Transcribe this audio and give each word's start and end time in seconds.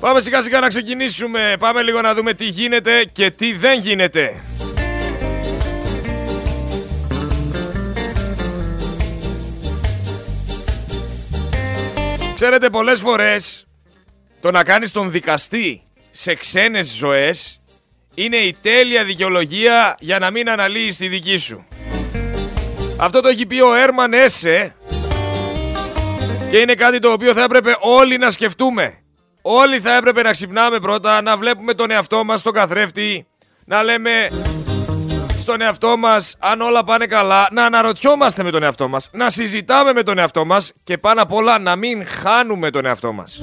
Πάμε 0.00 0.20
σιγά 0.20 0.42
σιγά 0.42 0.60
να 0.60 0.68
ξεκινήσουμε. 0.68 1.56
Πάμε 1.58 1.82
λίγο 1.82 2.00
να 2.00 2.14
δούμε 2.14 2.34
τι 2.34 2.44
γίνεται 2.44 3.04
και 3.12 3.30
τι 3.30 3.52
δεν 3.52 3.80
γίνεται. 3.80 4.40
Ξέρετε 12.34 12.70
πολλές 12.70 13.00
φορές 13.00 13.66
το 14.40 14.50
να 14.50 14.64
κάνεις 14.64 14.90
τον 14.90 15.10
δικαστή 15.10 15.82
σε 16.10 16.34
ξένες 16.34 16.86
ζωές 16.86 17.60
είναι 18.14 18.36
η 18.36 18.56
τέλεια 18.62 19.04
δικαιολογία 19.04 19.94
για 19.98 20.18
να 20.18 20.30
μην 20.30 20.50
αναλύεις 20.50 20.96
τη 20.96 21.08
δική 21.08 21.36
σου. 21.36 21.66
Αυτό 22.96 23.20
το 23.20 23.28
έχει 23.28 23.46
πει 23.46 23.60
ο 23.60 23.74
Έρμαν 23.74 24.12
Έσε 24.12 24.74
και 26.50 26.58
είναι 26.58 26.74
κάτι 26.74 26.98
το 26.98 27.12
οποίο 27.12 27.32
θα 27.32 27.42
έπρεπε 27.42 27.76
όλοι 27.80 28.18
να 28.18 28.30
σκεφτούμε. 28.30 28.99
Όλοι 29.42 29.80
θα 29.80 29.96
έπρεπε 29.96 30.22
να 30.22 30.30
ξυπνάμε 30.30 30.80
πρώτα, 30.80 31.22
να 31.22 31.36
βλέπουμε 31.36 31.74
τον 31.74 31.90
εαυτό 31.90 32.24
μας 32.24 32.40
στον 32.40 32.52
καθρέφτη, 32.52 33.26
να 33.64 33.82
λέμε 33.82 34.28
στον 35.38 35.60
εαυτό 35.60 35.96
μας 35.96 36.36
αν 36.38 36.60
όλα 36.60 36.84
πάνε 36.84 37.06
καλά, 37.06 37.48
να 37.52 37.64
αναρωτιόμαστε 37.64 38.42
με 38.42 38.50
τον 38.50 38.62
εαυτό 38.62 38.88
μας, 38.88 39.10
να 39.12 39.30
συζητάμε 39.30 39.92
με 39.92 40.02
τον 40.02 40.18
εαυτό 40.18 40.44
μας 40.44 40.72
και 40.84 40.98
πάνω 40.98 41.22
απ' 41.22 41.32
όλα 41.32 41.58
να 41.58 41.76
μην 41.76 42.06
χάνουμε 42.06 42.70
τον 42.70 42.86
εαυτό 42.86 43.12
μας. 43.12 43.42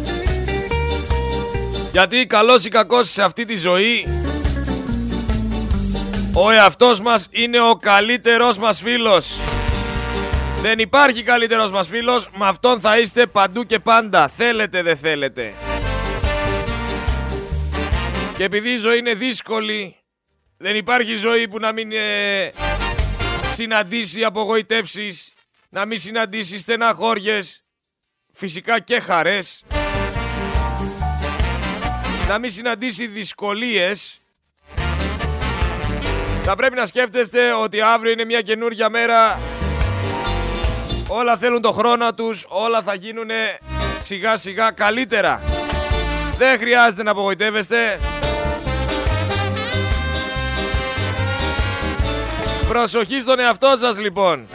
Γιατί 1.91 2.25
καλός 2.25 2.65
ή 2.65 2.69
κακός 2.69 3.09
σε 3.09 3.23
αυτή 3.23 3.45
τη 3.45 3.55
ζωή 3.55 4.07
ο 6.33 6.49
εαυτός 6.51 7.01
μας 7.01 7.27
είναι 7.31 7.59
ο 7.59 7.75
καλύτερος 7.75 8.57
μας 8.57 8.81
φίλος. 8.81 9.39
Δεν 10.61 10.79
υπάρχει 10.79 11.23
καλύτερος 11.23 11.71
μας 11.71 11.87
φίλος, 11.87 12.29
με 12.37 12.47
αυτόν 12.47 12.79
θα 12.79 12.99
είστε 12.99 13.25
παντού 13.25 13.63
και 13.63 13.79
πάντα, 13.79 14.27
θέλετε 14.27 14.81
δεν 14.81 14.97
θέλετε. 14.97 15.53
Και 18.37 18.43
επειδή 18.43 18.69
η 18.69 18.77
ζωή 18.77 18.97
είναι 18.97 19.13
δύσκολη, 19.13 19.95
δεν 20.57 20.75
υπάρχει 20.75 21.15
ζωή 21.15 21.47
που 21.47 21.59
να 21.59 21.71
μην 21.71 21.91
ε, 21.91 22.51
συναντήσει 23.53 24.23
απογοητεύσεις, 24.23 25.33
να 25.69 25.85
μην 25.85 25.99
συναντήσει 25.99 26.57
στεναχώριες, 26.57 27.63
φυσικά 28.31 28.79
και 28.79 28.99
χαρές, 28.99 29.63
να 32.27 32.37
μην 32.37 32.51
συναντήσει 32.51 33.07
δυσκολίες, 33.07 34.21
θα 36.43 36.55
πρέπει 36.55 36.75
να 36.75 36.85
σκέφτεστε 36.85 37.53
ότι 37.53 37.81
αύριο 37.81 38.11
είναι 38.11 38.25
μια 38.25 38.41
καινούργια 38.41 38.89
μέρα. 38.89 39.39
Όλα 41.07 41.37
θέλουν 41.37 41.61
το 41.61 41.71
χρόνο 41.71 42.13
τους, 42.13 42.45
όλα 42.47 42.81
θα 42.81 42.93
γίνουν 42.93 43.29
σιγά 44.01 44.37
σιγά 44.37 44.71
καλύτερα. 44.71 45.41
Δεν 46.37 46.57
χρειάζεται 46.57 47.03
να 47.03 47.11
απογοητεύεστε. 47.11 47.99
Προσοχή 52.67 53.19
στον 53.21 53.39
εαυτό 53.39 53.73
σας 53.77 53.99
λοιπόν. 53.99 54.47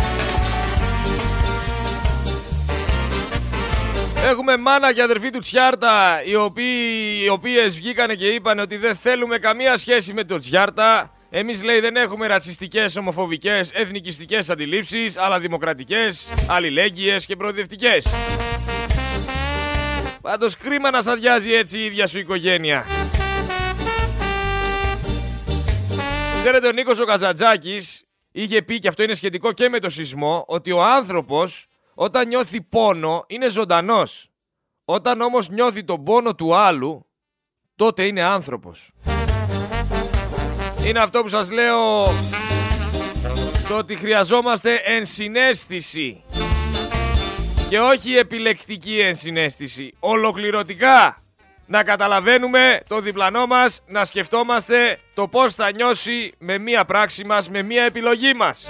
Έχουμε 4.25 4.57
μάνα 4.57 4.93
και 4.93 5.03
αδερφή 5.03 5.31
του 5.31 5.39
Τσιάρτα 5.39 6.23
οι, 6.25 6.35
οποίοι, 6.35 7.21
οι 7.25 7.29
οποίες 7.29 7.75
βγήκανε 7.75 8.15
και 8.15 8.27
είπαν 8.27 8.59
ότι 8.59 8.77
δεν 8.77 8.97
θέλουμε 8.97 9.39
καμία 9.39 9.77
σχέση 9.77 10.13
με 10.13 10.25
το 10.25 10.39
Τσιάρτα 10.39 11.11
εμείς 11.35 11.63
λέει 11.63 11.81
δεν 11.81 11.97
έχουμε 11.97 12.27
ρατσιστικές, 12.27 12.97
ομοφοβικές, 12.97 13.71
εθνικιστικές 13.71 14.51
αντιλήψεις, 14.51 15.19
αλλά 15.19 15.41
δημοκρατικές, 15.41 16.29
αλληλέγγυες 16.47 17.27
και 17.27 17.37
προοδευτικές. 17.37 18.07
Πάντως 20.21 20.57
κρίμα 20.57 20.91
να 20.91 21.03
σ' 21.03 21.07
αδειάζει 21.07 21.53
έτσι 21.53 21.79
η 21.79 21.85
ίδια 21.85 22.07
σου 22.07 22.19
οικογένεια. 22.19 22.85
Ξέρετε 26.43 26.67
ο 26.67 26.73
Νίκος 26.73 26.99
ο 26.99 27.05
Καζατζάκης 27.05 28.05
είχε 28.33 28.63
πει 28.63 28.79
και 28.79 28.89
αυτό 28.89 29.03
είναι 29.03 29.15
σχετικό 29.15 29.53
και 29.53 29.69
με 29.69 29.79
το 29.79 29.89
σεισμό 29.89 30.45
ότι 30.49 30.73
ο 30.73 30.83
άνθρωπος 30.85 31.67
όταν 31.95 32.29
νιώθει 32.29 32.61
πόνο 32.61 33.25
είναι 33.27 33.49
ζωντανός. 33.49 34.31
Όταν 34.85 35.21
όμως 35.21 35.49
νιώθει 35.49 35.85
τον 35.85 36.05
πόνο 36.05 36.35
του 36.35 36.55
άλλου 36.55 37.07
τότε 37.77 38.07
είναι 38.07 38.23
άνθρωπος. 38.23 38.93
Είναι 40.87 40.99
αυτό 40.99 41.23
που 41.23 41.29
σας 41.29 41.51
λέω 41.51 42.07
το 43.69 43.77
ότι 43.77 43.95
χρειαζόμαστε 43.95 44.75
ενσυναίσθηση 44.85 46.25
και 47.69 47.81
όχι 47.81 48.17
επιλεκτική 48.17 49.01
ενσυναίσθηση. 49.01 49.93
Ολοκληρωτικά 49.99 51.22
να 51.73 51.83
καταλαβαίνουμε 51.83 52.81
το 52.89 53.01
διπλανό 53.01 53.47
μας, 53.47 53.81
να 53.87 54.05
σκεφτόμαστε 54.05 54.99
το 55.15 55.29
πώς 55.29 55.55
θα 55.55 55.73
νιώσει 55.73 56.33
με 56.39 56.59
μία 56.59 56.85
πράξη 56.85 57.25
μας, 57.25 57.51
με 57.51 57.63
μία 57.63 57.85
επιλογή 57.85 58.35
μας. 58.35 58.69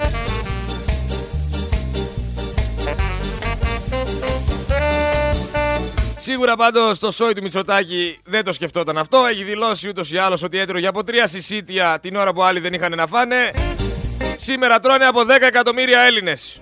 Σίγουρα 6.16 6.56
πάντως 6.56 6.98
το 6.98 7.10
σόι 7.10 7.32
του 7.32 7.42
Μητσοτάκη 7.42 8.18
δεν 8.24 8.44
το 8.44 8.52
σκεφτόταν 8.52 8.98
αυτό. 8.98 9.26
Έχει 9.30 9.42
δηλώσει 9.42 9.88
ούτως 9.88 10.12
ή 10.12 10.18
άλλως 10.18 10.42
ότι 10.42 10.58
έτρωγε 10.58 10.86
από 10.86 11.04
τρία 11.04 11.26
συσίτια 11.26 11.98
την 12.02 12.16
ώρα 12.16 12.32
που 12.32 12.42
άλλοι 12.42 12.60
δεν 12.60 12.72
είχαν 12.72 12.96
να 12.96 13.06
φάνε. 13.06 13.50
Σήμερα 14.36 14.80
τρώνε 14.80 15.04
από 15.04 15.20
10 15.20 15.28
εκατομμύρια 15.40 16.00
Έλληνες. 16.00 16.60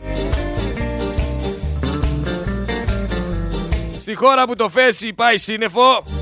Στη 4.01 4.15
χώρα 4.15 4.45
που 4.47 4.57
το 4.57 4.69
φέσει 4.69 5.13
πάει 5.13 5.39
σύννεφο. 5.39 6.20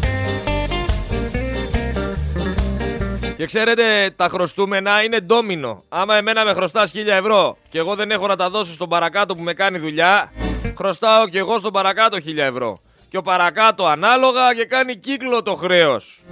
Και 3.39 3.47
ξέρετε, 3.47 4.11
τα 4.17 4.29
χρωστούμενα 4.29 5.03
είναι 5.03 5.21
ντόμινο. 5.21 5.85
Άμα 5.89 6.17
εμένα 6.17 6.45
με 6.45 6.53
χρωστάς 6.53 6.93
1000 6.95 7.07
ευρώ 7.07 7.57
και 7.69 7.79
εγώ 7.79 7.95
δεν 7.95 8.11
έχω 8.11 8.27
να 8.27 8.37
τα 8.37 8.51
δώσω 8.51 8.73
στον 8.73 8.89
παρακάτω 8.89 9.37
που 9.37 9.43
με 9.43 9.55
κάνει 9.55 9.79
δουλειά, 9.79 10.33
χρωστάω 10.77 11.29
και 11.29 11.39
εγώ 11.39 11.59
στον 11.59 11.73
παρακάτω 11.73 12.17
1000 12.17 12.37
ευρώ 12.37 12.79
και 13.09 13.17
ο 13.17 13.23
παρακάτω 13.23 13.87
ανάλογα 13.87 14.55
και 14.55 14.65
κάνει 14.65 14.97
κύκλο 14.97 15.43
το 15.43 15.55
χρέος. 15.55 16.23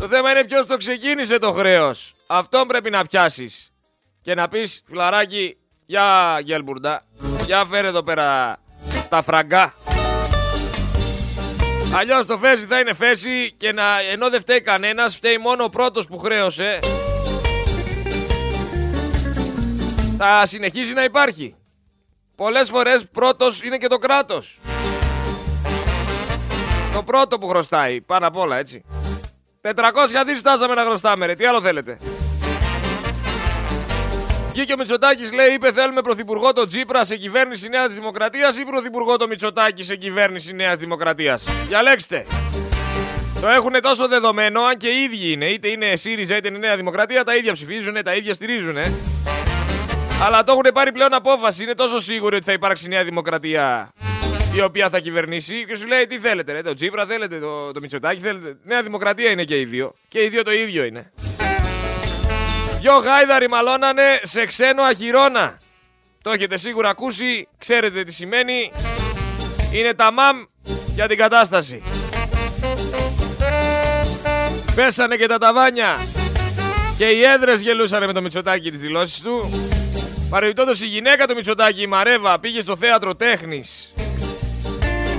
Το 0.00 0.08
θέμα 0.08 0.30
είναι 0.30 0.44
ποιος 0.44 0.66
το 0.66 0.76
ξεκίνησε 0.76 1.38
το 1.38 1.52
χρέος. 1.52 2.14
Αυτόν 2.26 2.66
πρέπει 2.66 2.90
να 2.90 3.04
πιάσεις. 3.04 3.72
Και 4.22 4.34
να 4.34 4.48
πεις 4.48 4.82
φιλαράκι, 4.86 5.56
για 5.86 6.38
γελμπουρντά, 6.42 7.04
για 7.44 7.64
φέρε 7.64 7.86
εδώ 7.86 8.02
πέρα 8.02 8.58
τα 9.08 9.22
φραγκά. 9.22 9.74
Αλλιώς 11.96 12.26
το 12.26 12.38
φέση 12.38 12.66
θα 12.66 12.78
είναι 12.78 12.94
φέση 12.94 13.52
και 13.56 13.72
να, 13.72 14.00
ενώ 14.12 14.30
δεν 14.30 14.40
φταίει 14.40 14.60
κανένας, 14.60 15.14
φταίει 15.14 15.38
μόνο 15.38 15.64
ο 15.64 15.68
πρώτος 15.68 16.06
που 16.06 16.18
χρέωσε. 16.18 16.78
Θα 20.18 20.46
συνεχίζει 20.46 20.92
να 20.92 21.04
υπάρχει. 21.04 21.54
Πολλές 22.36 22.68
φορές 22.68 23.08
πρώτος 23.12 23.62
είναι 23.62 23.76
και 23.76 23.86
το 23.86 23.98
κράτος. 23.98 24.60
Το 26.94 27.02
πρώτο 27.02 27.38
που 27.38 27.48
χρωστάει, 27.48 28.00
πάνω 28.00 28.26
απ' 28.26 28.36
όλα 28.36 28.56
έτσι. 28.56 28.84
400 29.60 30.24
δις 30.26 30.38
φτάσαμε 30.38 30.74
να 30.74 30.84
χρωστάμε 30.84 31.26
ρε, 31.26 31.34
τι 31.34 31.44
άλλο 31.44 31.60
θέλετε; 31.60 31.98
Βγήκε 34.54 34.72
ο 34.72 34.76
Μητσοτάκης 34.76 35.32
λέει, 35.32 35.52
είπε 35.54 35.72
θέλουμε 35.72 36.02
πρωθυπουργό 36.02 36.52
το 36.52 36.66
Τζίπρα 36.66 37.04
σε 37.04 37.16
κυβέρνηση 37.16 37.68
Νέας 37.68 37.88
Δημοκρατίας 37.88 38.58
ή 38.58 38.64
πρωθυπουργό 38.64 39.16
το 39.16 39.26
Μητσοτάκη 39.26 39.82
σε 39.82 39.96
κυβέρνηση 39.96 40.52
Νέας 40.54 40.78
Δημοκρατίας. 40.78 41.44
Διαλέξτε. 41.68 42.26
Το 43.40 43.48
έχουν 43.48 43.80
τόσο 43.80 44.08
δεδομένο, 44.08 44.60
αν 44.60 44.76
και 44.76 44.88
οι 44.88 45.02
ίδιοι 45.02 45.32
είναι. 45.32 45.46
Είτε 45.46 45.68
είναι 45.68 45.96
ΣΥΡΙΖΑ 45.96 46.36
είτε 46.36 46.48
είναι 46.48 46.58
Νέα 46.58 46.76
Δημοκρατία, 46.76 47.24
τα 47.24 47.36
ίδια 47.36 47.52
ψηφίζουν, 47.52 48.02
τα 48.04 48.14
ίδια 48.14 48.34
στηρίζουν. 48.34 48.76
Αλλά 50.24 50.44
το 50.44 50.52
έχουν 50.52 50.64
πάρει 50.74 50.92
πλέον 50.92 51.14
απόφαση. 51.14 51.62
Είναι 51.62 51.74
τόσο 51.74 51.98
σίγουροι 51.98 52.36
ότι 52.36 52.44
θα 52.44 52.52
υπάρξει 52.52 52.88
Νέα 52.88 53.04
Δημοκρατία 53.04 53.92
η 54.56 54.60
οποία 54.60 54.88
θα 54.88 54.98
κυβερνήσει 54.98 55.64
και 55.66 55.76
σου 55.76 55.86
λέει 55.86 56.06
τι 56.06 56.18
θέλετε, 56.18 56.52
ρε, 56.52 56.62
το 56.62 56.74
Τσίπρα 56.74 57.06
θέλετε, 57.06 57.38
το, 57.38 57.72
το 57.72 57.80
Μητσοτάκι 57.80 58.20
θέλετε. 58.20 58.56
Νέα 58.64 58.82
Δημοκρατία 58.82 59.30
είναι 59.30 59.44
και 59.44 59.60
οι 59.60 59.64
δύο. 59.64 59.94
Και 60.08 60.22
οι 60.22 60.28
δύο 60.28 60.42
το 60.42 60.52
ίδιο 60.52 60.84
είναι. 60.84 61.12
Δυο 62.84 62.96
γάιδαροι 62.96 63.48
μαλώνανε 63.48 64.20
σε 64.22 64.46
ξένο 64.46 64.82
αχυρώνα. 64.82 65.58
Το 66.22 66.30
έχετε 66.30 66.56
σίγουρα 66.56 66.88
ακούσει, 66.88 67.48
ξέρετε 67.58 68.04
τι 68.04 68.12
σημαίνει. 68.12 68.72
Είναι 69.72 69.94
τα 69.94 70.12
μαμ 70.12 70.42
για 70.94 71.08
την 71.08 71.16
κατάσταση. 71.16 71.82
Πέσανε 74.74 75.16
και 75.16 75.26
τα 75.26 75.38
ταβάνια. 75.38 75.98
Και 76.96 77.04
οι 77.04 77.22
έδρες 77.22 77.60
γελούσαν 77.60 78.06
με 78.06 78.12
το 78.12 78.22
Μητσοτάκι 78.22 78.70
τις 78.70 78.80
δηλώσεις 78.80 79.20
του. 79.20 79.50
Παρεμπιπτόντως 80.30 80.82
η 80.82 80.86
γυναίκα 80.86 81.26
του 81.26 81.34
Μητσοτάκη, 81.34 81.82
η 81.82 81.86
Μαρέβα, 81.86 82.40
πήγε 82.40 82.60
στο 82.60 82.76
θέατρο 82.76 83.14
τέχνης 83.14 83.94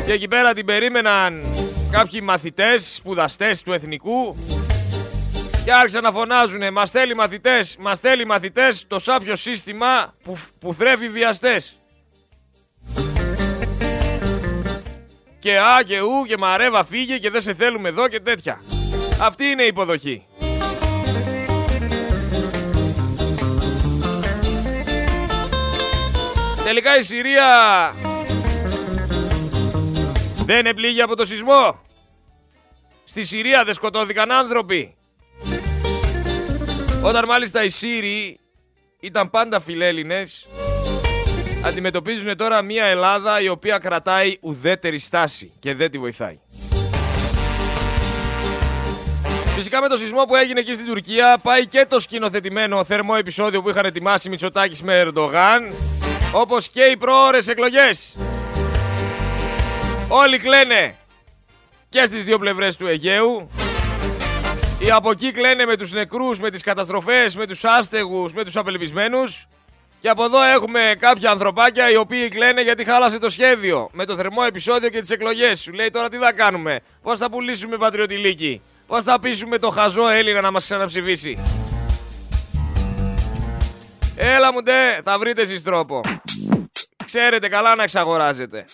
και 0.05 0.11
εκεί 0.11 0.27
πέρα 0.27 0.53
την 0.53 0.65
περίμεναν 0.65 1.43
κάποιοι 1.91 2.19
μαθητές, 2.23 2.95
σπουδαστές 2.95 3.61
του 3.61 3.73
εθνικού 3.73 4.35
και 5.65 5.73
άρχισαν 5.73 6.03
να 6.03 6.11
φωνάζουν 6.11 6.73
«Μας 6.73 6.91
θέλει 6.91 7.15
μαθητές, 7.15 7.75
μας 7.79 7.99
θέλει 7.99 8.25
μαθητές 8.25 8.85
το 8.87 8.99
σάπιο 8.99 9.35
σύστημα 9.35 10.13
που, 10.23 10.37
που 10.59 10.73
θρέφει 10.73 11.09
βιαστές». 11.09 11.79
και 15.39 15.59
α 15.59 15.83
και 15.85 15.99
ου 15.99 16.25
και 16.27 16.37
μαρέβα 16.37 16.83
φύγε 16.83 17.17
και 17.17 17.29
δεν 17.29 17.41
σε 17.41 17.53
θέλουμε 17.53 17.89
εδώ 17.89 18.07
και 18.07 18.19
τέτοια. 18.19 18.61
Αυτή 19.21 19.45
είναι 19.45 19.63
η 19.63 19.67
υποδοχή. 19.67 20.25
Τελικά 26.63 26.97
η 26.97 27.01
Συρία 27.01 27.45
δεν 30.45 30.65
επλήγει 30.65 31.01
από 31.01 31.15
το 31.15 31.25
σεισμό. 31.25 31.81
Στη 33.03 33.23
Συρία 33.23 33.63
δεν 33.63 33.73
σκοτώθηκαν 33.73 34.31
άνθρωποι. 34.31 34.94
Όταν 37.05 37.25
μάλιστα 37.25 37.63
οι 37.63 37.69
Σύριοι 37.69 38.39
ήταν 38.99 39.29
πάντα 39.29 39.59
φιλέλληνες, 39.59 40.47
αντιμετωπίζουν 41.65 42.37
τώρα 42.37 42.61
μια 42.61 42.85
Ελλάδα 42.85 43.41
η 43.41 43.47
οποία 43.47 43.77
κρατάει 43.77 44.37
ουδέτερη 44.41 44.99
στάση 44.99 45.51
και 45.59 45.73
δεν 45.73 45.91
τη 45.91 45.97
βοηθάει. 45.97 46.39
Φυσικά 49.55 49.81
με 49.81 49.87
το 49.87 49.97
σεισμό 49.97 50.23
που 50.23 50.35
έγινε 50.35 50.59
εκεί 50.59 50.73
στην 50.73 50.85
Τουρκία 50.85 51.37
πάει 51.41 51.67
και 51.67 51.85
το 51.89 51.99
σκηνοθετημένο 51.99 52.83
θερμό 52.83 53.13
επεισόδιο 53.17 53.61
που 53.61 53.69
είχαν 53.69 53.85
ετοιμάσει 53.85 54.29
Μητσοτάκης 54.29 54.81
με 54.81 54.99
Ερντογάν 54.99 55.73
όπως 56.33 56.69
και 56.69 56.83
οι 56.83 56.97
προώρες 56.97 57.47
εκλογές. 57.47 58.17
Όλοι 60.07 60.39
κλαίνε 60.39 60.95
και 61.89 62.05
στις 62.05 62.25
δύο 62.25 62.39
πλευρές 62.39 62.77
του 62.77 62.87
Αιγαίου. 62.87 63.49
Οι 64.79 64.91
από 64.91 65.11
εκεί 65.11 65.31
κλαίνε 65.31 65.65
με 65.65 65.77
τους 65.77 65.91
νεκρούς, 65.91 66.39
με 66.39 66.51
τις 66.51 66.61
καταστροφές, 66.61 67.35
με 67.35 67.47
τους 67.47 67.63
άστεγους, 67.65 68.33
με 68.33 68.43
τους 68.43 68.55
απελπισμένους. 68.55 69.47
Και 69.99 70.09
από 70.09 70.23
εδώ 70.23 70.43
έχουμε 70.43 70.95
κάποια 70.99 71.31
ανθρωπάκια 71.31 71.91
οι 71.91 71.95
οποίοι 71.95 72.29
κλαίνε 72.29 72.61
γιατί 72.61 72.83
χάλασε 72.83 73.17
το 73.17 73.29
σχέδιο. 73.29 73.89
Με 73.91 74.05
το 74.05 74.15
θερμό 74.15 74.41
επεισόδιο 74.47 74.89
και 74.89 74.99
τις 74.99 75.09
εκλογές. 75.09 75.61
Σου 75.61 75.73
λέει 75.73 75.89
τώρα 75.89 76.09
τι 76.09 76.17
θα 76.17 76.31
κάνουμε; 76.31 76.79
Πώς 77.01 77.19
θα 77.19 77.29
πουλήσουμε 77.29 77.77
πατριωτηλίκη. 77.77 78.61
Πώς 78.87 79.03
θα 79.03 79.19
πείσουμε 79.19 79.57
το 79.57 79.69
χαζό 79.69 80.09
Έλληνα 80.09 80.41
να 80.41 80.51
μας 80.51 80.65
ξαναψηφίσει; 80.65 81.37
Έλα 84.15 84.53
μου 84.53 84.61
ντε, 84.61 85.01
θα 85.03 85.19
βρείτε 85.19 85.41
εσείς 85.41 85.63
τρόπο. 85.63 86.01
Ξέρετε 87.05 87.47
καλά 87.47 87.75
να 87.75 87.83
εξαγοράζετε. 87.83 88.65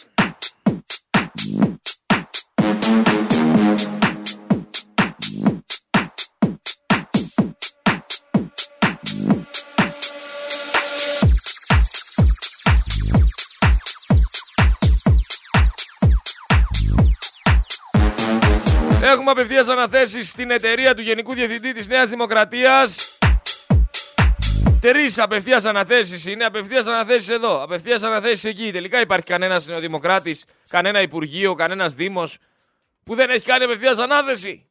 Έχουμε 19.12 19.32
απευθείας 19.32 19.68
αναθέσεις 19.68 20.30
στην 20.30 20.52
εταιρεία 20.52 20.96
του 20.96 21.02
Γενικού 21.02 21.34
Διευθυντή 21.34 21.72
της 21.72 21.88
Νέας 21.88 22.10
Δημοκρατίας 22.10 23.18
Τρεις 24.82 25.20
απευθείας 25.20 25.66
αναθέσεις 25.66 26.26
είναι. 26.26 26.44
Απευθείας 26.46 26.88
αναθέσεις 26.88 27.30
εδώ. 27.30 27.64
Απευθείας 27.64 28.04
αναθέσεις 28.04 28.44
εκεί. 28.44 28.72
Τελικά 28.72 29.02
υπάρχει 29.02 29.26
κανένας 29.26 29.68
νεοδημοκράτης, 29.68 30.46
κανένα 30.70 31.02
υπουργείο, 31.02 31.54
κανένας 31.54 31.94
δήμος 31.94 32.38
που 33.04 33.16
δεν 33.16 33.30
έχει 33.30 33.46
κάνει 33.46 33.64
απευθείας 33.64 33.98
ανάθεση. 33.98 34.70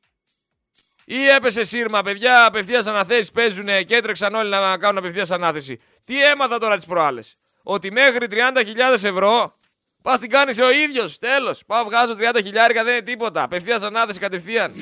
Ή 1.04 1.28
έπεσε 1.28 1.62
σύρμα, 1.62 2.02
παιδιά, 2.02 2.44
απευθείας 2.44 2.86
αναθέσεις 2.86 3.30
παίζουν 3.30 3.66
και 3.66 3.96
έτρεξαν 3.96 4.34
όλοι 4.34 4.50
να 4.50 4.78
κάνουν 4.78 4.98
απευθείας 4.98 5.30
ανάθεση. 5.30 5.80
Τι 6.06 6.24
έμαθα 6.24 6.58
τώρα 6.58 6.76
τις 6.76 6.84
προάλλες; 6.86 7.36
Ότι 7.62 7.90
μέχρι 7.90 8.26
30.000 8.30 9.04
ευρώ 9.04 9.54
πας 10.02 10.20
την 10.20 10.30
κάνεις 10.30 10.58
ο 10.58 10.70
ίδιος. 10.70 11.18
Τέλος. 11.18 11.62
Πάω 11.66 11.84
βγάζω 11.84 12.16
30.000 12.18 12.84
δεν 12.84 12.86
είναι 12.86 13.00
τίποτα. 13.00 13.42
Απευθείας 13.42 13.82
ανάθεση 13.82 14.18
κατευθείαν. 14.18 14.72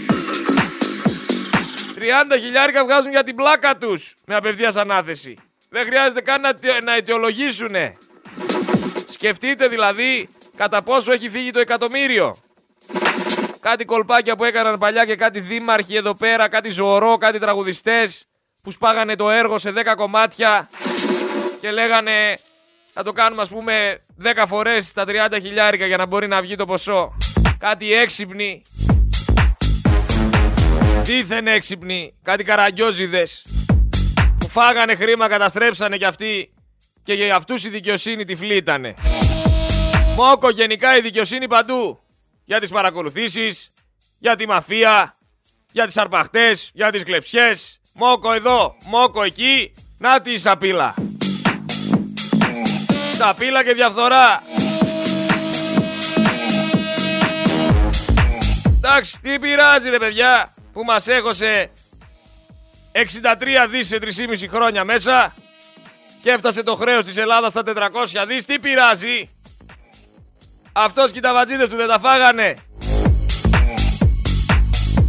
30 1.99 2.37
χιλιάρικα 2.41 2.85
βγάζουν 2.85 3.11
για 3.11 3.25
την 3.25 3.35
πλάκα 3.35 3.77
τους 3.77 4.17
με 4.25 4.35
απευθείας 4.35 4.77
ανάθεση. 4.77 5.37
Δεν 5.69 5.85
χρειάζεται 5.85 6.21
καν 6.21 6.41
να, 6.41 6.53
να 6.85 6.95
αιτιολογήσουν. 6.95 7.75
Σκεφτείτε 9.09 9.69
δηλαδή 9.69 10.29
κατά 10.57 10.83
πόσο 10.83 11.13
έχει 11.13 11.29
φύγει 11.29 11.51
το 11.51 11.61
εκατομμύριο. 11.61 12.37
Κάτι 13.61 13.85
κολπάκια 13.85 14.37
που 14.37 14.45
έκαναν 14.45 14.79
παλιά 14.79 15.05
και 15.05 15.17
κάτι 15.17 15.41
δήμαρχοι 15.41 15.97
εδώ 15.97 16.15
πέρα, 16.15 16.49
κάτι 16.49 16.71
ζωορό, 16.71 17.17
κάτι 17.19 17.39
τραγουδιστές 17.39 18.27
που 18.63 18.71
σπάγανε 18.71 19.17
το 19.17 19.31
έργο 19.31 19.59
σε 19.59 19.73
10 19.77 19.95
κομμάτια 19.97 20.71
και 21.61 21.71
λέγανε 21.71 22.39
θα 22.93 23.03
το 23.03 23.13
κάνουμε 23.13 23.43
ας 23.43 23.49
πούμε 23.49 24.01
10 24.23 24.45
φορές 24.47 24.93
τα 24.93 25.05
30 25.07 25.39
χιλιάρικα 25.41 25.87
για 25.87 25.97
να 25.97 26.07
μπορεί 26.07 26.27
να 26.27 26.41
βγει 26.41 26.55
το 26.55 26.67
ποσό. 26.67 27.13
Κάτι 27.59 27.93
έξυπνοι 27.93 28.63
Δίθεν 31.03 31.47
έξυπνοι, 31.47 32.15
κάτι 32.23 32.45
καραγκιόζιδες 32.45 33.45
που 34.39 34.49
φάγανε 34.49 34.95
χρήμα, 34.95 35.29
καταστρέψανε 35.29 35.97
κι 35.97 36.05
αυτοί 36.05 36.53
και 37.03 37.13
για 37.13 37.37
αυτούς 37.37 37.65
η 37.65 37.69
δικαιοσύνη 37.69 38.25
τυφλή 38.25 38.57
ήτανε. 38.57 38.95
Μόκο 40.17 40.51
γενικά 40.51 40.97
η 40.97 41.01
δικαιοσύνη 41.01 41.49
παντού. 41.49 41.99
Για 42.45 42.61
τις 42.61 42.71
παρακολουθήσεις, 42.71 43.73
για 44.19 44.37
τη 44.37 44.47
μαφία, 44.47 45.17
για 45.73 45.87
τις 45.87 45.97
αρπαχτές, 45.97 46.71
για 46.75 46.91
τις 46.91 47.05
κλεψιές. 47.05 47.81
Μόκο 47.95 48.33
εδώ, 48.33 48.77
μόκο 48.85 49.23
εκεί, 49.23 49.75
να 49.99 50.21
τη 50.21 50.39
σαπίλα. 50.39 50.95
Σαπίλα 53.19 53.65
και 53.65 53.73
διαφθορά. 53.73 54.43
Εντάξει, 58.77 59.21
τι 59.21 59.39
πειράζει 59.39 59.91
ρε 59.91 59.99
παιδιά 59.99 60.55
που 60.73 60.85
μας 60.85 61.09
έχωσε 61.09 61.71
63 62.93 62.99
δις 63.71 63.87
σε 63.87 63.99
3,5 64.01 64.49
χρόνια 64.49 64.85
μέσα 64.85 65.35
και 66.23 66.31
έφτασε 66.31 66.63
το 66.63 66.75
χρέος 66.75 67.05
της 67.05 67.17
Ελλάδας 67.17 67.51
στα 67.51 67.63
400 67.63 68.25
δις. 68.27 68.45
Τι 68.45 68.59
πειράζει. 68.59 69.31
Αυτός 70.73 71.11
και 71.11 71.19
οι 71.19 71.23
ταβατζίδες 71.23 71.69
του 71.69 71.77
δεν 71.77 71.89
τα 71.89 71.99
φάγανε. 71.99 72.57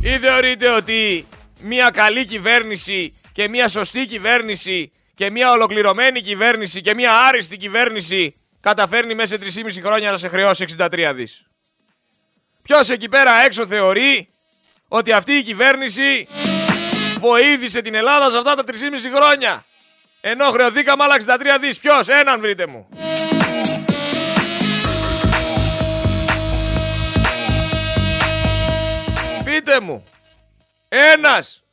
Ή 0.02 0.10
θεωρείτε 0.10 0.70
ότι 0.70 1.28
μια 1.62 1.90
καλή 1.90 2.26
κυβέρνηση 2.26 3.14
και 3.32 3.50
μια 3.50 3.68
σωστή 3.68 4.06
κυβέρνηση 4.06 4.92
και 5.20 5.32
μια 5.32 5.52
ολοκληρωμένη 5.52 6.22
κυβέρνηση 6.22 6.82
και 6.82 6.94
μια 6.94 7.14
άριστη 7.14 7.58
κυβέρνηση 7.58 8.36
καταφέρνει 8.62 9.16
μέσα 9.16 9.38
σε 9.38 9.62
3,5 9.64 9.82
χρόνια 9.82 10.12
να 10.12 10.18
σε 10.18 10.28
χρεώσει 10.28 10.66
63 10.78 11.12
δις. 11.16 11.46
Ποιος 12.64 12.90
εκεί 12.90 13.10
πέρα 13.10 13.32
έξω 13.44 13.68
θεωρεί 13.68 14.30
ότι 14.88 15.12
αυτή 15.12 15.34
η 15.34 15.44
κυβέρνηση 15.44 16.28
βοήθησε 17.20 17.82
την 17.82 17.96
Ελλάδα 17.96 18.30
σε 18.30 18.38
αυτά 18.38 18.56
τα 18.56 18.64
3,5 18.68 18.74
χρόνια; 19.16 19.66
Ενώ 20.22 20.50
χρεωθήκαμε 20.50 21.04
άλλα 21.04 21.16
63 21.16 21.58
δις. 21.60 21.80
Ποιος, 21.80 22.08
έναν 22.08 22.40
βρείτε 22.40 22.68
μου. 22.68 22.90
Πείτε 29.44 29.80
μου. 29.80 30.04
Ένας. 30.90 31.64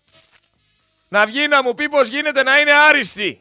Να 1.08 1.26
βγει 1.26 1.48
να 1.48 1.62
μου 1.62 1.74
πει 1.74 1.88
πως 1.88 2.08
γίνεται 2.08 2.42
να 2.42 2.58
είναι 2.58 2.72
άριστη. 2.72 3.40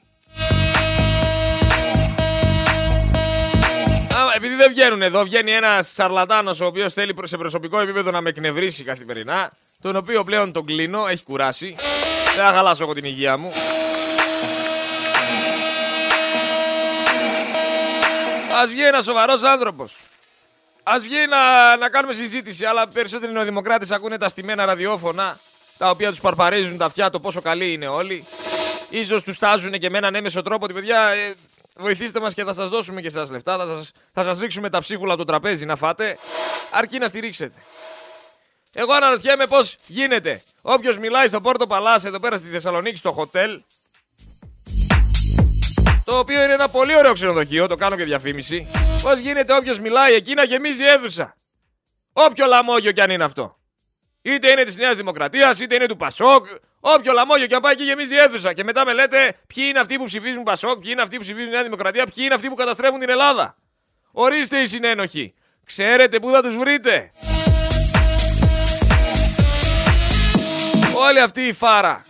επειδή 4.35 4.55
δεν 4.55 4.69
βγαίνουν 4.69 5.01
εδώ, 5.01 5.23
βγαίνει 5.23 5.51
ένας 5.51 5.91
σαρλατάνος 5.93 6.61
ο 6.61 6.65
οποίος 6.65 6.93
θέλει 6.93 7.15
σε 7.23 7.37
προσωπικό 7.37 7.79
επίπεδο 7.79 8.11
να 8.11 8.21
με 8.21 8.29
εκνευρίσει 8.29 8.83
καθημερινά. 8.83 9.51
Τον 9.81 9.95
οποίο 9.95 10.23
πλέον 10.23 10.51
τον 10.51 10.65
κλείνω, 10.65 11.07
έχει 11.07 11.23
κουράσει. 11.23 11.75
Δεν 12.35 12.45
θα 12.45 12.53
χαλάσω 12.53 12.83
εγώ 12.83 12.93
την 12.93 13.05
υγεία 13.05 13.37
μου. 13.37 13.51
Α 18.55 18.67
βγει 18.67 18.83
ένας 18.83 19.03
σοβαρός 19.03 19.43
άνθρωπος. 19.43 19.95
Α 20.83 20.99
βγει 20.99 21.25
να, 21.29 21.75
να 21.77 21.89
κάνουμε 21.89 22.13
συζήτηση. 22.13 22.65
Αλλά 22.65 22.87
περισσότεροι 22.87 23.31
νεοδημοκράτες 23.31 23.91
ακούνε 23.91 24.17
τα 24.17 24.29
στημένα 24.29 24.65
ραδιόφωνα 24.65 25.39
τα 25.77 25.89
οποία 25.89 26.09
τους 26.09 26.21
παρπαρίζουν 26.21 26.77
τα 26.77 26.85
αυτιά 26.85 27.09
το 27.09 27.19
πόσο 27.19 27.41
καλοί 27.41 27.73
είναι 27.73 27.87
όλοι. 27.87 28.25
Ίσως 28.89 29.23
τους 29.23 29.39
τάζουν 29.39 29.71
και 29.71 29.89
με 29.89 29.97
έναν 29.97 30.15
έμεσο 30.15 30.41
τρόπο 30.41 30.63
ότι 30.63 30.73
παιδιά 30.73 31.07
ε, 31.07 31.33
βοηθήστε 31.75 32.19
μας 32.19 32.33
και 32.33 32.43
θα 32.43 32.53
σας 32.53 32.69
δώσουμε 32.69 33.01
και 33.01 33.07
εσά 33.07 33.27
λεφτά. 33.31 33.57
Θα 33.57 33.65
σας 33.65 33.91
θα 34.13 34.23
σας 34.23 34.39
ρίξουμε 34.39 34.69
τα 34.69 34.79
ψίχουλα 34.79 35.13
από 35.13 35.25
το 35.25 35.31
τραπέζι 35.31 35.65
να 35.65 35.75
φάτε. 35.75 36.17
Αρκεί 36.71 36.97
να 36.97 37.07
στηρίξετε. 37.07 37.61
Εγώ 38.73 38.93
αναρωτιέμαι 38.93 39.47
πώς 39.47 39.77
γίνεται. 39.87 40.43
Όποιος 40.61 40.97
μιλάει 40.97 41.27
στο 41.27 41.41
Πόρτο 41.41 41.67
Παλάς 41.67 42.05
εδώ 42.05 42.19
πέρα 42.19 42.37
στη 42.37 42.49
Θεσσαλονίκη 42.49 42.97
στο 42.97 43.11
χοτέλ. 43.11 43.61
Το 46.05 46.17
οποίο 46.17 46.43
είναι 46.43 46.53
ένα 46.53 46.69
πολύ 46.69 46.97
ωραίο 46.97 47.13
ξενοδοχείο, 47.13 47.67
το 47.67 47.75
κάνω 47.75 47.95
και 47.95 48.03
διαφήμιση. 48.03 48.67
Πώς 49.01 49.19
γίνεται 49.19 49.55
όποιος 49.55 49.79
μιλάει 49.79 50.13
εκεί 50.13 50.33
να 50.33 50.43
γεμίζει 50.43 50.83
αίθουσα. 50.83 51.35
Όποιο 52.13 52.45
λαμόγιο 52.45 52.91
κι 52.91 53.01
αν 53.01 53.09
είναι 53.09 53.23
αυτό. 53.23 53.57
Είτε 54.25 54.49
είναι 54.51 54.63
της 54.63 54.77
Νέας 54.77 54.95
Δημοκρατίας, 54.95 55.59
είτε 55.59 55.75
είναι 55.75 55.85
του 55.85 55.97
Πασόκ. 55.97 56.47
Όποιο 56.79 57.13
λαμόγιο 57.13 57.47
και 57.47 57.55
αν 57.55 57.61
πάει 57.61 57.73
εκεί 57.73 57.83
γεμίζει 57.83 58.15
αίθουσα. 58.15 58.53
Και 58.53 58.63
μετά 58.63 58.85
με 58.85 58.93
λέτε 58.93 59.35
ποιοι 59.47 59.65
είναι 59.67 59.79
αυτοί 59.79 59.97
που 59.97 60.03
ψηφίζουν 60.03 60.43
Πασόκ, 60.43 60.79
ποιοι 60.79 60.89
είναι 60.91 61.01
αυτοί 61.01 61.15
που 61.15 61.21
ψηφίζουν 61.21 61.49
Νέα 61.49 61.63
Δημοκρατία, 61.63 62.05
ποιοι 62.05 62.23
είναι 62.25 62.33
αυτοί 62.33 62.47
που 62.47 62.55
καταστρέφουν 62.55 62.99
την 62.99 63.09
Ελλάδα. 63.09 63.55
Ορίστε 64.11 64.59
οι 64.59 64.65
συνένοχοι. 64.65 65.33
Ξέρετε 65.65 66.19
πού 66.19 66.31
θα 66.31 66.41
τους 66.41 66.57
βρείτε. 66.57 67.11
Όλη 70.95 71.19
αυτή 71.19 71.41
η 71.41 71.53
φάρα. 71.53 72.05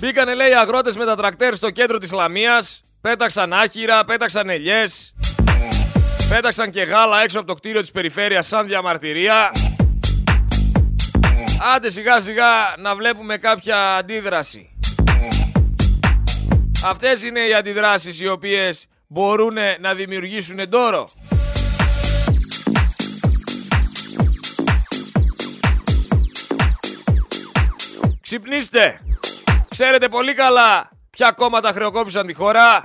Μπήκανε 0.00 0.34
λέει 0.34 0.52
αγρότες 0.52 0.96
με 0.96 1.04
τα 1.04 1.16
τρακτέρ 1.16 1.54
στο 1.54 1.70
κέντρο 1.70 1.98
της 1.98 2.12
Λαμίας, 2.12 2.80
πέταξαν 3.00 3.52
άχυρα, 3.52 4.04
πέταξαν 4.04 4.48
ελιές, 4.48 5.14
πέταξαν 6.28 6.70
και 6.70 6.82
γάλα 6.82 7.22
έξω 7.22 7.38
από 7.38 7.46
το 7.46 7.54
κτίριο 7.54 7.80
της 7.80 7.90
περιφέρειας 7.90 8.46
σαν 8.46 8.66
διαμαρτυρία. 8.66 9.52
Άντε 11.74 11.90
σιγά 11.90 12.20
σιγά 12.20 12.74
να 12.78 12.94
βλέπουμε 12.94 13.36
κάποια 13.36 13.94
αντίδραση. 13.94 14.70
Αυτές 16.84 17.22
είναι 17.22 17.40
οι 17.40 17.54
αντιδράσεις 17.54 18.20
οι 18.20 18.28
οποίες 18.28 18.86
μπορούν 19.06 19.56
να 19.80 19.94
δημιουργήσουν 19.94 20.58
εντόρο. 20.58 21.08
Ξυπνήστε! 28.20 29.00
Ξέρετε 29.68 30.08
πολύ 30.08 30.34
καλά 30.34 30.90
ποια 31.10 31.32
κόμματα 31.32 31.72
χρεοκόπησαν 31.72 32.26
τη 32.26 32.32
χώρα, 32.32 32.82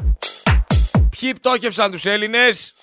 ποιοι 1.20 1.34
πτώχευσαν 1.34 1.92
τους 1.92 2.06
Έλληνες, 2.06 2.74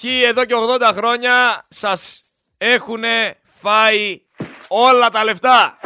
ποιοι 0.00 0.22
εδώ 0.24 0.44
και 0.44 0.54
80 0.80 0.90
χρόνια 0.94 1.64
σας 1.68 2.22
έχουν 2.58 3.02
φάει 3.42 4.20
όλα 4.68 5.10
τα 5.10 5.24
λεφτά. 5.24 5.78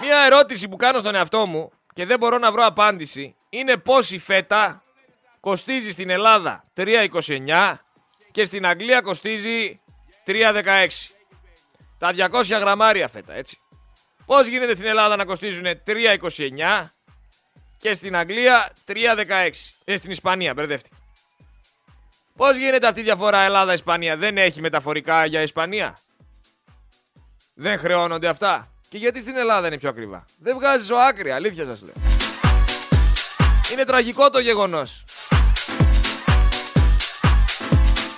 Μία 0.00 0.24
ερώτηση 0.24 0.68
που 0.68 0.76
κάνω 0.76 1.00
στον 1.00 1.14
εαυτό 1.14 1.46
μου 1.46 1.70
και 1.94 2.06
δεν 2.06 2.18
μπορώ 2.18 2.38
να 2.38 2.52
βρω 2.52 2.64
απάντηση 2.64 3.36
είναι 3.48 3.76
πώς 3.76 4.10
η 4.10 4.18
φέτα 4.18 4.82
κοστίζει 5.40 5.90
στην 5.90 6.10
Ελλάδα 6.10 6.64
3,29 6.76 7.74
και 8.30 8.44
στην 8.44 8.66
Αγγλία 8.66 9.00
κοστίζει 9.00 9.80
3,16. 10.26 10.86
Τα 11.98 12.12
200 12.30 12.44
γραμμάρια 12.48 13.08
φέτα, 13.08 13.34
έτσι. 13.34 13.58
Πώς 14.26 14.46
γίνεται 14.46 14.74
στην 14.74 14.86
Ελλάδα 14.86 15.16
να 15.16 15.24
κοστίζουν 15.24 15.64
3,29 15.86 16.88
και 17.78 17.94
στην 17.94 18.16
Αγγλία 18.16 18.70
3,16. 18.86 19.50
Ε, 19.84 19.96
στην 19.96 20.10
Ισπανία, 20.10 20.54
μπερδεύτηκα. 20.54 21.01
Πώς 22.42 22.56
γίνεται 22.56 22.86
αυτή 22.86 23.00
η 23.00 23.02
διαφορά 23.02 23.38
Ελλάδα-Ισπανία, 23.38 24.16
δεν 24.16 24.36
έχει 24.36 24.60
μεταφορικά 24.60 25.24
για 25.24 25.42
Ισπανία; 25.42 25.96
Δεν 27.54 27.78
χρεώνονται 27.78 28.28
αυτά; 28.28 28.68
Και 28.88 28.98
γιατί 28.98 29.20
στην 29.20 29.36
Ελλάδα 29.36 29.66
είναι 29.66 29.78
πιο 29.78 29.88
ακριβά; 29.88 30.24
Δεν 30.38 30.54
βγάζει 30.54 30.84
ζωάκρη, 30.84 31.30
αλήθεια 31.30 31.64
σας 31.64 31.82
λέω. 31.82 31.94
Είναι 33.72 33.84
τραγικό 33.84 34.30
το 34.30 34.38
γεγονός. 34.38 35.04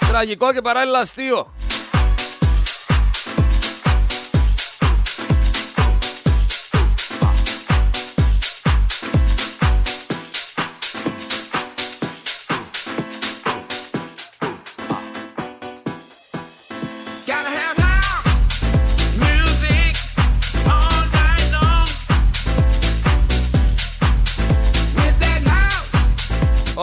Τραγικό 0.09 0.53
και 0.53 0.61
παράλληλα 0.61 0.99
αστείο. 0.99 1.55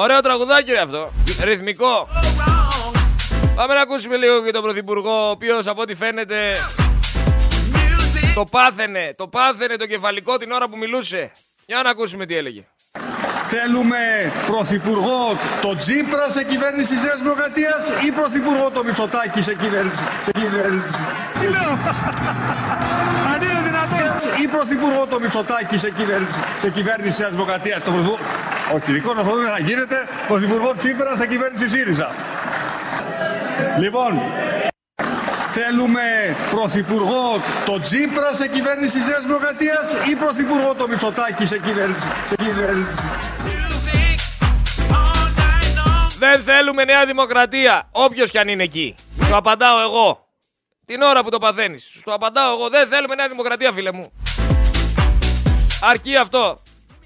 Ωραίο 0.02 0.22
τραγουδάκι 0.22 0.72
ρε 0.72 0.80
αυτό. 0.80 1.12
Ρυθμικό. 1.44 2.08
go 2.12 2.18
wrong. 2.18 3.56
Πάμε 3.56 3.74
να 3.74 3.82
ακούσουμε 3.82 4.18
λίγο 4.18 4.44
και 4.44 4.52
τον 4.52 4.64
Πρωθυπουργό, 4.64 5.28
ο 5.28 5.30
οποίος 5.30 5.68
από 5.68 5.82
ό,τι 5.82 5.96
φαίνεται 5.96 6.36
Music 7.74 8.32
το 8.36 8.44
πάθαινε. 8.44 9.14
Το 9.18 9.28
πάθαινε 9.28 9.76
το 9.76 9.86
κεφαλικό 9.86 10.38
την 10.38 10.52
ώρα 10.52 10.70
που 10.70 10.78
μιλούσε. 10.78 11.32
Για 11.66 11.82
να 11.84 11.90
ακούσουμε 11.90 12.26
τι 12.26 12.36
έλεγε. 12.36 12.64
Θέλουμε 13.44 13.98
πρωθυπουργό 14.46 15.38
το 15.62 15.76
Τζίπρα 15.76 16.30
σε 16.30 16.44
κυβέρνηση 16.44 16.94
της 16.94 17.04
Νέας 17.04 17.22
Δημοκρατίας 17.22 17.90
ή 18.08 18.12
πρωθυπουργό 18.12 18.70
το 18.74 18.84
Μητσοτάκη 18.84 19.42
σε 19.42 19.56
κυβέρνηση. 19.56 20.04
Σε 20.22 20.32
κυβέρνηση. 20.32 21.00
Αν 23.34 23.42
είναι 23.42 23.62
δυνατόν. 23.64 24.02
Ή 24.28 24.40
πρωθυπουργό 24.56 25.02
το 25.14 25.20
Μητσοτάκη 25.20 25.78
σε 25.78 25.90
κυβέρνηση, 25.92 26.40
σε 26.58 26.70
κυβέρνηση 26.70 27.10
της 27.10 27.20
Νέας 27.20 27.32
Δημοκρατίας. 27.32 27.84
Το 27.84 27.92
πρωθυπουργό. 27.92 28.20
Ο 28.76 28.80
κυρικός 28.86 29.16
αυτό 29.18 29.36
δεν 29.36 29.50
θα 29.56 29.60
γίνεται. 29.60 29.98
Πρωθυπουργό 30.28 30.70
Τσίπρα 30.78 31.16
σε 31.16 31.28
κυβέρνηση 31.28 31.68
ΣΥΡΙΖΑ. 31.70 32.08
Λοιπόν, 33.80 34.12
θέλουμε 35.48 36.02
πρωθυπουργό 36.52 37.42
το 37.66 37.80
Τζίπρα 37.80 38.34
σε 38.34 38.48
κυβέρνηση 38.48 38.98
της 38.98 39.08
Νέας 39.08 39.24
Δημοκρατίας 39.26 39.86
ή 40.12 40.16
πρωθυπουργό 40.16 40.74
το 40.76 40.88
Μητσοτάκη 40.88 41.46
σε 41.46 41.58
κυβέρνηση. 41.60 42.08
Σε 42.26 42.36
κυβέρνηση. 42.36 42.94
music 43.48 44.20
all 44.92 45.28
night 45.42 45.72
long. 45.80 46.18
Δεν 46.20 46.44
θέλουμε 46.44 46.84
Νέα 46.84 47.06
Δημοκρατία. 47.06 47.90
Όποιος 47.92 48.32
κι 48.32 48.38
αν 48.38 48.48
είναι 48.48 48.64
εκεί. 48.64 48.96
Σου 49.26 49.36
απαντάω 49.36 49.82
εγώ. 49.82 50.26
Την 50.86 51.02
ώρα 51.02 51.24
που 51.24 51.30
το 51.30 51.38
παθαίνεις. 51.38 51.90
Σου 51.94 52.02
το 52.04 52.14
απαντάω 52.14 52.54
εγώ. 52.54 52.70
Δεν 52.70 52.88
θέλουμε 52.88 53.16
Νέα 53.16 53.28
Δημοκρατία, 53.28 53.72
φίλε 53.72 53.92
μου. 53.92 54.12
Αρκεί 55.82 56.16
αυτό. 56.16 56.62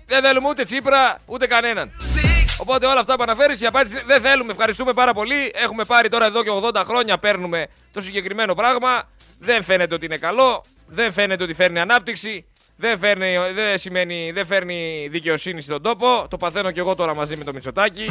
Δεν 0.06 0.24
θέλουμε 0.24 0.50
ούτε 0.50 0.64
Τσίπρα 0.64 1.20
ούτε 1.26 1.48
κανέναν. 1.48 1.92
Music 2.00 2.36
Οπότε 2.58 2.86
όλα 2.86 3.00
αυτά 3.00 3.16
που 3.16 3.24
αναφέρεις, 3.24 3.62
η 3.62 3.66
απάντηση 3.66 3.96
είναι 3.96 4.04
δεν 4.08 4.22
θέλουμε. 4.22 4.52
Ευχαριστούμε 4.52 4.94
πάρα 4.94 5.14
πολύ. 5.14 5.52
Έχουμε 5.54 5.84
πάρει 5.84 6.10
τώρα 6.10 6.26
εδώ 6.26 6.44
και 6.44 6.50
80 6.54 6.82
χρόνια. 6.86 7.18
Παίρνουμε 7.18 7.68
το 7.92 8.02
συγκεκριμένο 8.02 8.54
πράγμα. 8.54 9.10
Δεν 9.40 9.64
φαίνεται 9.64 9.94
ότι 9.94 10.06
είναι 10.06 10.18
καλό. 10.18 10.64
Δεν 10.88 11.14
φαίνεται 11.14 11.44
ότι 11.44 11.54
φέρνει 11.54 11.80
ανάπτυξη. 11.80 12.46
Δεν, 12.78 13.00
φέρνει, 13.00 13.38
δεν, 13.54 13.78
σημαίνει, 13.78 14.32
δεν 14.34 14.46
φέρνει 14.46 15.08
δικαιοσύνη 15.12 15.62
στον 15.62 15.82
τόπο. 15.82 16.26
Το 16.30 16.38
παθαίνω 16.38 16.72
κι 16.72 16.80
εγώ 16.80 16.96
τώρα 16.96 17.16
μαζί 17.16 17.38
με 17.38 17.44
το 17.44 17.54
Μητσοτάκι. 17.54 18.10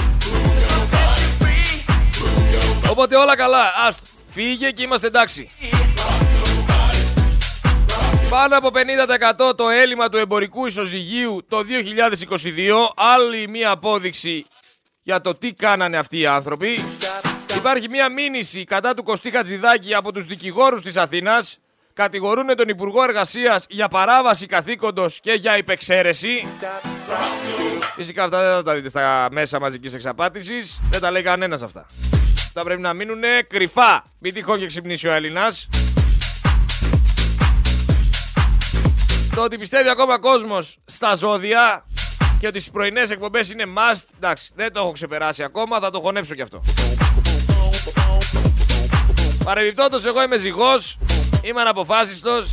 Οπότε 2.90 3.16
όλα 3.16 3.36
καλά. 3.36 3.72
Άστο. 3.86 4.02
Φύγε 4.30 4.70
και 4.70 4.82
είμαστε 4.82 5.06
εντάξει. 5.06 5.48
Πάνω 8.28 8.56
από 8.56 8.70
50% 9.50 9.56
το 9.56 9.68
έλλειμμα 9.68 10.08
του 10.08 10.16
εμπορικού 10.16 10.66
ισοζυγίου 10.66 11.44
το 11.48 11.58
2022. 11.58 11.62
Άλλη 12.96 13.48
μία 13.48 13.70
απόδειξη 13.70 14.46
για 15.02 15.20
το 15.20 15.34
τι 15.34 15.52
κάνανε 15.52 15.96
αυτοί 15.96 16.18
οι 16.18 16.26
άνθρωποι. 16.26 16.84
Υπάρχει 17.56 17.88
μία 17.88 18.08
μήνυση 18.08 18.64
κατά 18.64 18.94
του 18.94 19.02
Κωστή 19.02 19.30
Χατζηδάκη 19.30 19.94
από 19.94 20.12
τους 20.12 20.24
δικηγόρους 20.24 20.82
της 20.82 20.96
Αθήνας. 20.96 21.58
Κατηγορούν 21.92 22.56
τον 22.56 22.68
Υπουργό 22.68 23.02
Εργασίας 23.02 23.66
για 23.68 23.88
παράβαση 23.88 24.46
καθήκοντος 24.46 25.20
και 25.20 25.32
για 25.32 25.56
υπεξαίρεση. 25.56 26.46
Φυσικά 27.96 28.24
αυτά 28.24 28.40
δεν 28.42 28.54
θα 28.54 28.62
τα 28.62 28.74
δείτε 28.74 28.88
στα 28.88 29.28
μέσα 29.30 29.60
μαζικής 29.60 29.94
εξαπάτησης. 29.94 30.80
Δεν 30.90 31.00
τα 31.00 31.10
λέει 31.10 31.22
κανένας 31.22 31.62
αυτά. 31.62 31.86
Θα 32.52 32.62
πρέπει 32.62 32.80
να 32.80 32.92
μείνουν 32.92 33.22
κρυφά. 33.48 34.04
Μην 34.18 34.34
τυχόν 34.34 34.58
και 34.58 34.66
ξυπνήσει 34.66 35.08
ο 35.08 35.12
Έλληνας. 35.12 35.68
Το 39.34 39.42
ότι 39.42 39.58
πιστεύει 39.58 39.88
ακόμα 39.88 40.18
κόσμος 40.18 40.76
στα 40.84 41.14
ζώδια 41.14 41.84
και 42.40 42.46
ότι 42.46 42.58
στις 42.58 42.72
πρωινές 42.72 43.10
εκπομπές 43.10 43.50
είναι 43.50 43.64
must. 43.76 44.04
Εντάξει, 44.16 44.50
δεν 44.54 44.72
το 44.72 44.80
έχω 44.80 44.92
ξεπεράσει 44.92 45.42
ακόμα, 45.42 45.80
θα 45.80 45.90
το 45.90 46.00
χωνέψω 46.00 46.34
κι 46.34 46.42
αυτό. 46.42 46.62
Παρεμπιπτόντως, 49.44 50.04
εγώ 50.04 50.22
είμαι 50.22 50.36
ζυγός, 50.36 50.98
είμαι 51.42 51.60
αναποφάσιστος, 51.60 52.50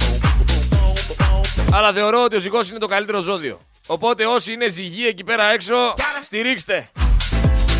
αλλά 1.72 1.94
θεωρώ 1.94 2.24
ότι 2.24 2.36
ο 2.36 2.40
ζυγός 2.40 2.70
είναι 2.70 2.80
το 2.80 2.88
καλύτερο 2.88 3.20
ζώδιο. 3.20 3.60
Οπότε 3.88 4.26
όσοι 4.26 4.54
είναι 4.54 4.68
ζυγοί 4.68 5.08
εκεί 5.08 5.24
πέρα 5.24 5.44
έξω, 5.52 5.76
στηρίξτε. 6.24 6.90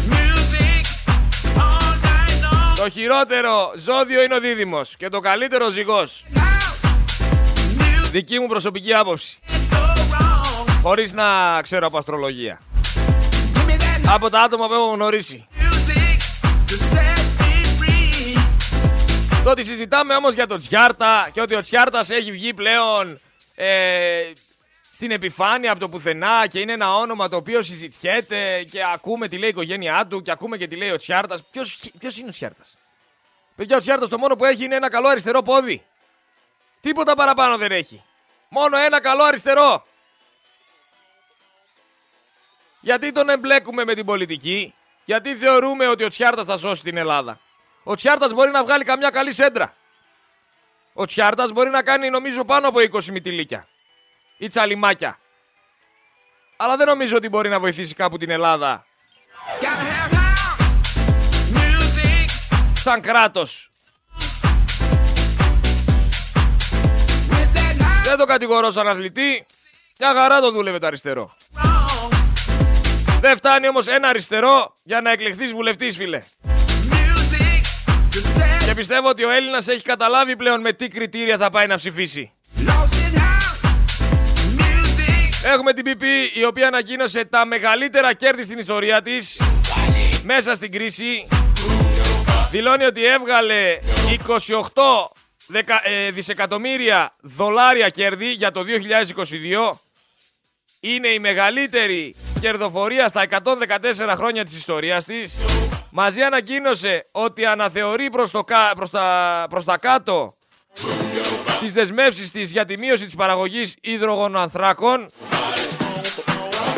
music 0.10 0.86
all 1.58 2.06
night 2.06 2.44
long. 2.44 2.76
Το 2.76 2.90
χειρότερο 2.90 3.72
ζώδιο 3.78 4.24
είναι 4.24 4.36
ο 4.36 4.40
δίδυμος 4.40 4.96
και 4.98 5.10
το 5.10 5.20
καλύτερο 5.20 5.70
ζυγός. 5.70 6.24
House 8.12 8.16
music 8.16 8.22
Δική 8.24 8.40
μου 8.40 8.48
προσωπική 8.48 8.94
άποψη. 8.94 9.40
go 9.48 9.76
wrong. 9.76 10.80
Χωρίς 10.82 11.14
να 11.14 11.62
ξέρω 11.62 11.86
από 11.88 11.98
αστρολογία. 11.98 12.62
Give 13.56 13.70
me 13.70 13.74
that 13.78 14.08
Από 14.08 14.30
τα 14.30 14.42
άτομα 14.42 14.68
που 14.68 14.74
έχω 14.74 14.92
γνωρίσει. 14.94 15.48
music 15.60 16.20
to 16.72 16.96
set 16.96 17.42
me 17.42 17.82
free. 17.82 18.40
Το 19.44 19.50
ότι 19.50 19.64
συζητάμε 19.64 20.16
όμως 20.16 20.34
για 20.34 20.48
τον 20.48 20.60
Τσιάρτα 20.60 21.30
και 21.34 21.42
ότι 21.42 21.56
ο 21.56 21.62
Τσιάρτας 21.62 22.10
έχει 22.10 22.32
βγει 22.32 22.54
πλέον 22.54 23.20
ε, 23.56 24.32
στην 24.94 25.12
επιφάνεια 25.12 25.72
από 25.72 25.80
το 25.80 25.90
πουθενά 25.90 26.48
και 26.48 26.60
είναι 26.60 26.72
ένα 26.74 26.96
όνομα 26.96 27.30
το 27.30 27.36
οποίο 27.36 27.64
συζητιέται 27.64 28.64
και 28.72 28.80
ακούμε 28.94 29.28
τι 29.28 29.38
λέει 29.38 29.48
η 29.48 29.52
οικογένειά 29.52 30.06
του 30.10 30.22
και 30.22 30.32
ακούμε 30.32 30.58
και 30.58 30.68
τι 30.68 30.76
λέει 30.76 30.90
ο 30.90 30.98
Τσιάρτας. 30.98 31.44
Ποιος, 31.52 31.80
ποιος 32.00 32.18
είναι 32.18 32.28
ο 32.28 32.32
Τσιάρτας. 32.32 32.76
Παιδιά, 33.56 33.76
ο 33.78 33.80
Τσιάρτας 33.80 34.10
το 34.10 34.18
μόνο 34.18 34.36
που 34.36 34.46
έχει 34.46 34.64
είναι 34.64 34.76
ένα 34.76 34.90
καλό 34.90 35.08
αριστερό 35.08 35.42
πόδι. 35.42 35.84
Τίποτα 36.82 37.16
παραπάνω 37.16 37.58
δεν 37.58 37.72
έχει. 37.72 38.04
Μόνο 38.50 38.78
ένα 38.78 39.02
καλό 39.02 39.24
αριστερό. 39.24 39.86
Γιατί 42.82 43.12
τον 43.12 43.30
εμπλέκουμε 43.30 43.84
με 43.86 43.94
την 43.94 44.06
πολιτική, 44.06 44.74
γιατί 45.06 45.36
θεωρούμε 45.36 45.88
ότι 45.88 46.04
ο 46.04 46.08
Τσιάρτας 46.08 46.46
θα 46.46 46.58
σώσει 46.58 46.84
την 46.84 46.98
Ελλάδα; 46.98 47.40
Ο 47.84 47.96
Τσιάρτας 47.96 48.34
μπορεί 48.34 48.52
να 48.52 48.64
βγάλει 48.64 48.84
καμιά 48.84 49.10
καλή 49.10 49.34
σέντρα. 49.34 49.76
Ο 50.94 51.06
Τσιάρτας 51.06 51.52
μπορεί 51.52 51.70
να 51.70 51.84
κάνει 51.84 52.10
νομίζω 52.10 52.46
πάνω 52.46 52.68
από 52.68 52.80
20 52.80 53.04
μυτιλίκια 53.06 53.68
ή 54.38 54.48
τσαλιμάκια. 54.48 55.20
Αλλά 56.58 56.78
δεν 56.78 56.88
νομίζω 56.88 57.16
ότι 57.16 57.30
μπορεί 57.30 57.50
να 57.50 57.60
βοηθήσει 57.60 57.94
κάπου 57.94 58.18
την 58.18 58.30
Ελλάδα 58.30 58.86
Gotta 59.62 59.66
have 59.66 60.14
house 60.14 61.58
music. 61.58 62.26
σαν 62.74 63.02
κράτος. 63.02 63.71
Δεν 68.12 68.20
το 68.20 68.26
κατηγορώ 68.26 68.72
σαν 68.72 68.88
αθλητή. 68.88 69.46
Μια 70.00 70.14
χαρά 70.14 70.40
το 70.40 70.52
δούλευε 70.52 70.78
το 70.78 70.88
αριστερό. 70.88 71.36
wrong 71.56 72.12
Δεν 73.22 73.38
φτάνει 73.38 73.68
όμως 73.68 73.88
ένα 73.88 74.08
αριστερό 74.08 74.76
για 74.84 75.02
να 75.02 75.12
εκλεχθείς 75.12 75.52
βουλευτής, 75.52 75.96
φίλε. 75.96 76.22
music. 76.90 77.64
The 78.14 78.40
sad 78.40 78.66
Και 78.66 78.74
πιστεύω 78.74 79.10
ότι 79.10 79.24
ο 79.24 79.30
Έλληνας 79.30 79.68
έχει 79.68 79.82
καταλάβει 79.82 80.36
πλέον 80.36 80.62
με 80.62 80.74
τι 80.74 80.88
κριτήρια 80.88 81.38
θα 81.38 81.50
πάει 81.50 81.68
να 81.68 81.76
ψηφίσει. 81.76 82.32
lost 82.58 82.70
in 82.70 83.18
house 83.18 83.64
music. 84.60 85.52
Έχουμε 85.52 85.74
την 85.74 85.86
PP 85.88 86.04
η 86.34 86.46
οποία 86.46 86.68
ανακοίνωσε 86.68 87.26
τα 87.26 87.46
μεγαλύτερα 87.46 88.14
κέρδη 88.14 88.44
στην 88.44 88.58
ιστορία 88.58 89.02
της 89.02 89.42
μέσα 90.24 90.56
στην 90.56 90.72
κρίση. 90.72 91.28
Δηλώνει 92.52 92.84
ότι 92.84 93.06
έβγαλε 93.06 93.80
28 94.28 94.38
δεκα- 95.52 95.88
ε, 95.90 96.12
δισεκατομμύρια 96.12 97.16
δολάρια 97.22 97.90
κέρδη 97.90 98.32
για 98.32 98.52
το 98.52 98.64
2022. 98.64 99.80
Είναι 100.80 101.08
η 101.08 101.20
μεγαλύτερη 101.20 102.16
κερδοφορία 102.40 103.08
στα 103.08 103.22
114 103.22 104.16
χρόνια 104.16 104.44
της 104.46 104.56
ιστορίας 104.56 105.06
της. 105.06 105.38
Μαζί 105.92 106.22
ανακοίνωσε 106.22 107.08
ότι 107.12 107.46
αναθεωρεί 107.46 108.10
προς, 108.10 108.32
το, 108.32 108.44
κα- 108.44 108.74
προς, 108.76 108.90
τα, 108.90 109.46
προς 109.50 109.64
τα 109.64 109.78
κάτω 109.78 110.38
τις 111.60 111.74
δεσμεύσεις 111.74 112.32
της 112.32 112.52
για 112.52 112.66
τη 112.66 112.78
μείωση 112.78 113.06
της 113.06 113.16
παραγωγής 113.16 113.76
υδρογονανθράκων 113.82 115.10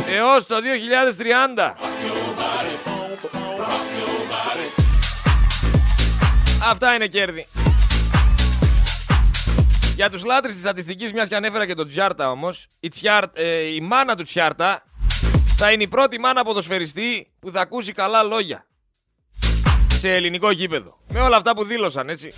έως 0.07 0.45
το 0.45 0.55
2030. 0.55 1.75
Αυτά 6.69 6.93
είναι 6.93 7.07
κέρδη. 7.07 7.45
Για 10.03 10.11
τους 10.11 10.23
λάτρεις 10.23 10.53
της 10.53 10.61
στατιστικής, 10.61 11.13
μιας 11.13 11.27
και 11.27 11.35
ανέφερα 11.35 11.65
και 11.65 11.73
τον 11.73 11.87
Τσιάρτα 11.87 12.31
όμως, 12.31 12.67
η, 12.79 12.87
Τσιάρ, 12.87 13.23
ε, 13.33 13.59
η 13.59 13.81
μάνα 13.81 14.15
του 14.15 14.23
Τσιάρτα 14.23 14.83
θα 15.57 15.71
είναι 15.71 15.83
η 15.83 15.87
πρώτη 15.87 16.19
μάνα 16.19 16.43
ποδοσφαιριστή 16.43 17.31
που 17.39 17.51
θα 17.51 17.61
ακούσει 17.61 17.91
καλά 17.91 18.23
λόγια. 18.23 18.65
Σε 19.87 20.13
ελληνικό 20.13 20.51
γήπεδο. 20.51 20.97
Με 21.07 21.19
όλα 21.19 21.37
αυτά 21.37 21.55
που 21.55 21.63
δήλωσαν, 21.63 22.09
έτσι. 22.09 22.31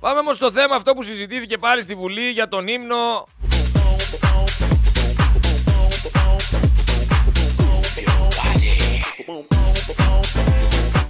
Πάμε 0.00 0.18
όμως 0.18 0.36
στο 0.36 0.52
θέμα 0.52 0.76
αυτό 0.76 0.94
που 0.94 1.02
συζητήθηκε 1.02 1.58
πάλι 1.58 1.82
στη 1.82 1.94
Βουλή 1.94 2.30
για 2.30 2.48
τον 2.48 2.68
ύμνο 2.68 3.28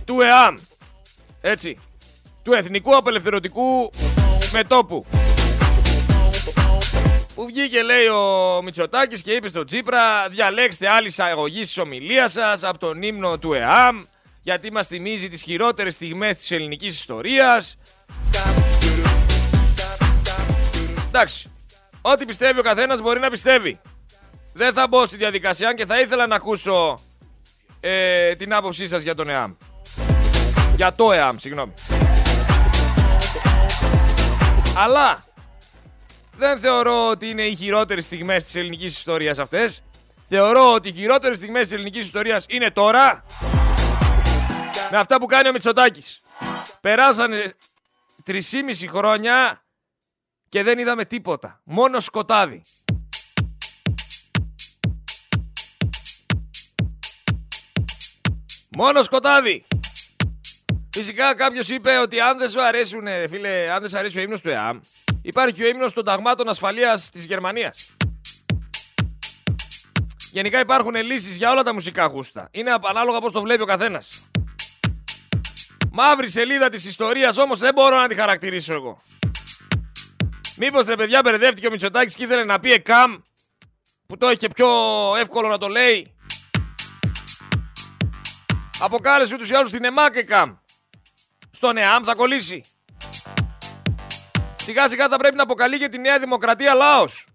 του 0.05 0.21
ΕΑΜ. 0.21 0.55
Έτσι. 1.41 1.79
Του 2.45 2.53
Εθνικού 2.53 2.97
Απελευθερωτικού 2.97 3.91
Μετόπου. 4.53 5.07
Που 7.35 7.47
βγήκε 7.47 7.83
λέει 7.83 8.07
ο 8.07 8.63
Μητσοτάκης 8.63 9.23
και 9.23 9.33
είπε 9.33 9.49
στο 9.49 9.65
Τσίπρα 9.65 10.29
διαλέξτε 10.31 10.89
άλλη 10.89 11.07
εισαγωγή 11.07 11.61
της 11.61 11.79
ομιλίας 11.79 12.33
σας 12.33 12.63
από 12.63 12.79
τον 12.79 13.03
ύμνο 13.03 13.39
του 13.39 13.53
ΕΑΜ 13.53 14.03
γιατί 14.43 14.73
μας 14.73 14.87
θυμίζει 14.87 15.29
τις 15.29 15.43
χειρότερες 15.43 15.95
στιγμές 15.95 16.37
της 16.37 16.51
ελληνικής 16.51 16.99
ιστορίας. 16.99 17.77
Εντάξει. 21.07 21.53
Ό,τι 22.01 22.25
πιστεύει 22.25 22.59
ο 22.59 22.63
καθένας 22.63 23.01
μπορεί 23.01 23.21
να 23.21 23.31
πιστεύει. 23.31 23.81
Δεν 24.53 24.73
θα 24.73 24.87
μπω 24.89 25.07
στη 25.07 25.17
διαδικασία 25.17 25.75
και 25.75 25.87
θα 25.87 26.01
ήθελα 26.01 26.27
να 26.27 26.35
ακούσω 26.35 27.01
ε, 27.81 28.35
την 28.35 28.55
άποψή 28.55 28.87
σας 28.87 29.03
για 29.03 29.15
τον 29.15 29.29
ΕΑΜ. 29.29 29.53
Για 30.77 30.95
το 30.95 31.13
ΕΑΜ, 31.13 31.37
συγγνώμη. 31.39 31.73
Αλλά 34.77 35.25
δεν 36.37 36.59
θεωρώ 36.59 37.09
ότι 37.09 37.29
είναι 37.29 37.43
οι 37.43 37.55
χειρότερες 37.55 38.05
στιγμές 38.05 38.45
της 38.45 38.55
ελληνικής 38.55 38.97
ιστορίας 38.97 39.39
αυτές. 39.39 39.83
Θεωρώ 40.25 40.73
ότι 40.73 40.89
οι 40.89 40.93
χειρότερες 40.93 41.37
στιγμές 41.37 41.63
της 41.63 41.73
ελληνικής 41.73 42.05
ιστορίας 42.05 42.47
είναι 42.49 42.71
τώρα 42.71 43.25
με 44.91 44.97
αυτά 44.97 45.19
που 45.19 45.27
κάνει 45.27 45.49
ο 45.49 45.53
Μητσοτάκης. 45.53 46.21
Περάσανε 46.81 47.55
3,5 48.27 48.41
χρόνια 48.89 49.65
και 50.49 50.63
δεν 50.63 50.79
είδαμε 50.79 51.05
τίποτα. 51.05 51.61
Μόνο 51.65 52.01
σκοτάδι. 52.01 52.63
Μόνο 58.77 59.03
σκοτάδι. 59.03 59.65
Φυσικά 60.97 61.35
κάποιος 61.35 61.69
είπε 61.69 61.99
ότι 61.99 62.21
αν 62.21 62.39
δεν 62.39 62.49
σου 62.49 62.63
αρέσουν, 62.63 63.07
ε, 63.07 63.29
φίλε, 63.29 63.71
αν 63.73 63.81
δεν 63.81 63.89
σου 63.91 63.99
αρέσει 63.99 64.19
ο 64.19 64.23
ύμνος 64.23 64.41
του 64.41 64.49
ΕΑΜ, 64.49 64.81
υπάρχει 65.23 65.63
ο 65.63 65.67
ύμνος 65.67 65.93
των 65.93 66.05
ταγμάτων 66.05 66.49
ασφαλείας 66.49 67.11
της 67.11 67.25
Γερμανίας. 67.25 67.97
Γενικά 70.33 70.61
υπάρχουν 70.61 70.95
λύσεις 70.95 71.37
για 71.37 71.51
όλα 71.51 71.63
τα 71.63 71.73
μουσικά 71.73 72.05
γούστα. 72.05 72.49
Είναι 72.51 72.77
ανάλογα 72.89 73.21
πώς 73.21 73.33
το 73.33 73.41
βλέπει 73.41 73.63
ο 73.63 73.65
καθένας. 73.65 74.31
Μαύρη 75.93 76.29
σελίδα 76.29 76.69
της 76.69 76.87
ιστορίας 76.87 77.39
όμως 77.39 77.59
δεν 77.59 77.73
μπορώ 77.75 77.97
να 77.99 78.09
τη 78.09 78.15
χαρακτηρίσω 78.15 78.75
εγώ. 78.75 79.01
Μήπως 80.57 80.87
ρε 80.87 80.97
παιδιά 80.97 81.21
μπερδεύτηκε 81.25 81.67
ο 81.67 81.71
Μητσοτάκης 81.71 82.15
και 82.15 82.25
ήθελε 82.25 82.45
να 82.45 82.61
πει 82.61 82.73
ΕΚΑΜ 82.73 83.17
που 84.07 84.17
το 84.17 84.31
είχε 84.31 84.49
πιο 84.49 84.69
εύκολο 85.19 85.49
να 85.49 85.59
το 85.59 85.69
λέει. 85.69 86.15
Αποκάλεσε 88.81 89.35
ούτως 89.35 89.51
ή 89.51 89.55
άλλως 89.55 89.71
την 89.71 89.85
ΕΜΑΚ 89.85 90.17
ΕΚΑΜ. 90.17 90.55
Στον 91.57 91.77
ΕΑΜ 91.77 92.03
θα 92.05 92.15
κολλήσει. 92.15 92.65
Σιγά 94.57 94.89
σιγά 94.89 95.09
θα 95.09 95.17
πρέπει 95.17 95.37
να 95.37 95.43
αποκαλεί 95.43 95.79
και 95.79 95.89
τη 95.89 95.99
Νέα 95.99 96.19
Δημοκρατία 96.19 96.75
λαός. 96.75 97.27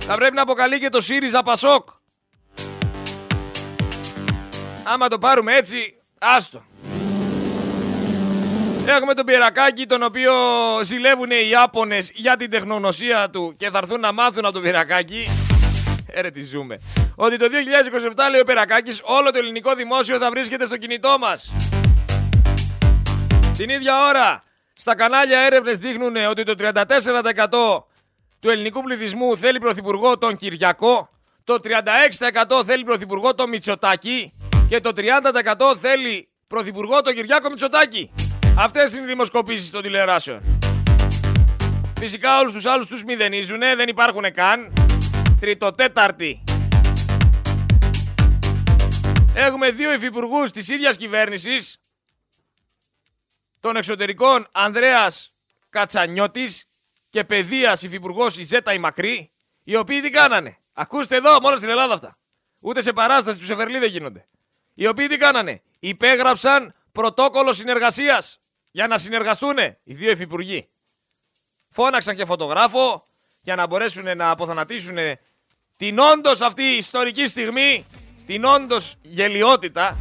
Θα 0.00 0.14
πρέπει 0.16 0.34
να 0.34 0.42
αποκαλεί 0.42 0.78
και 0.78 0.88
το 0.88 1.00
ΣΥΡΙΖΑ 1.00 1.42
Πασόκ. 1.42 1.88
Άμα 4.84 5.08
το 5.08 5.18
πάρουμε 5.18 5.54
έτσι, 5.54 5.94
άστο. 6.18 6.64
Έχουμε 8.86 9.14
τον 9.14 9.24
Πυρακάκη, 9.24 9.86
τον 9.86 10.02
οποίο 10.02 10.32
ζηλεύουν 10.82 11.30
οι 11.30 11.48
Ιάπωνες 11.50 12.10
για 12.14 12.36
την 12.36 12.50
τεχνογνωσία 12.50 13.30
του 13.30 13.54
και 13.56 13.70
θα 13.70 13.78
έρθουν 13.78 14.00
να 14.00 14.12
μάθουν 14.12 14.44
από 14.44 14.54
τον 14.54 14.62
Πυρακάκη. 14.62 15.26
Έρε 16.06 16.30
τι 16.30 16.42
ζούμε. 16.42 16.78
Ότι 17.14 17.36
το 17.36 17.46
2027 17.46 18.30
λέει 18.30 18.40
ο 18.40 18.44
Πυρακάκης 18.44 19.00
όλο 19.04 19.30
το 19.30 19.38
ελληνικό 19.38 19.74
δημόσιο 19.74 20.18
θα 20.18 20.30
βρίσκεται 20.30 20.66
στο 20.66 20.76
κινητό 20.76 21.16
μας. 21.20 21.52
Την 23.56 23.68
ίδια 23.68 24.08
ώρα 24.08 24.42
στα 24.76 24.94
κανάλια 24.94 25.38
έρευνες 25.38 25.78
δείχνουν 25.78 26.16
ότι 26.16 26.42
το 26.42 26.54
34% 26.58 27.84
του 28.40 28.50
ελληνικού 28.50 28.82
πληθυσμού 28.82 29.36
θέλει 29.36 29.58
πρωθυπουργό 29.58 30.18
τον 30.18 30.36
Κυριακό, 30.36 31.08
το 31.44 31.58
36% 31.64 32.64
θέλει 32.64 32.84
πρωθυπουργό 32.84 33.34
τον 33.34 33.48
Μητσοτάκη 33.48 34.32
και 34.68 34.80
το 34.80 34.92
30% 34.96 35.76
θέλει 35.80 36.28
πρωθυπουργό 36.46 37.02
τον 37.02 37.14
Κυριάκο 37.14 37.48
Μητσοτάκη. 37.48 38.10
Αυτές 38.58 38.94
είναι 38.94 39.04
οι 39.04 39.06
δημοσκοπήσεις 39.06 39.70
των 39.70 39.82
τηλεοράσεων. 39.82 40.40
Φυσικά 41.98 42.38
όλους 42.38 42.52
τους 42.52 42.66
άλλους 42.66 42.86
τους 42.86 43.04
μηδενίζουν, 43.04 43.58
δεν 43.58 43.88
υπάρχουν 43.88 44.32
καν. 44.32 44.72
Τριτοτέταρτη. 45.40 46.44
Έχουμε 49.36 49.70
δύο 49.70 49.92
υφυπουργούς 49.92 50.50
της 50.50 50.68
ίδιας 50.68 50.96
κυβέρνησης. 50.96 51.80
Των 53.60 53.76
εξωτερικών 53.76 54.46
Ανδρέας 54.52 55.34
Κατσανιώτης 55.68 56.68
και 57.10 57.24
παιδείας 57.24 57.82
υφυπουργός 57.82 58.38
η 58.38 58.42
Ζέτα 58.42 58.72
η 58.72 58.78
Μακρύ, 58.78 59.32
οι 59.64 59.76
οποίοι 59.76 60.00
τι 60.00 60.10
κάνανε; 60.10 60.58
Ακούστε 60.72 61.16
εδώ, 61.16 61.40
μόνο 61.40 61.56
στην 61.56 61.68
Ελλάδα 61.68 61.94
αυτά. 61.94 62.18
Ούτε 62.58 62.82
σε 62.82 62.92
παράσταση 62.92 63.38
του 63.38 63.44
Σεφερλί 63.44 63.78
δεν 63.78 63.90
γίνονται. 63.90 64.28
Οι 64.74 64.86
οποίοι 64.86 65.06
τι 65.06 65.16
κάνανε; 65.16 65.62
Υπέγραψαν 65.78 66.74
πρωτόκολλο 66.92 67.52
συνεργασίας 67.52 68.40
για 68.70 68.86
να 68.86 68.98
συνεργαστούν 68.98 69.56
οι 69.84 69.94
δύο 69.94 70.10
υφυπουργοί. 70.10 70.68
Φώναξαν 71.68 72.16
και 72.16 72.24
φωτογράφο 72.24 73.08
για 73.40 73.54
να 73.54 73.66
μπορέσουν 73.66 74.16
να 74.16 74.30
αποθανατήσουν 74.30 74.96
την 75.76 75.98
όντως 75.98 76.40
αυτή 76.40 76.62
ιστορική 76.62 77.26
στιγμή, 77.26 77.86
την 78.26 78.44
όντως 78.44 78.94
γελιότητα. 79.02 79.98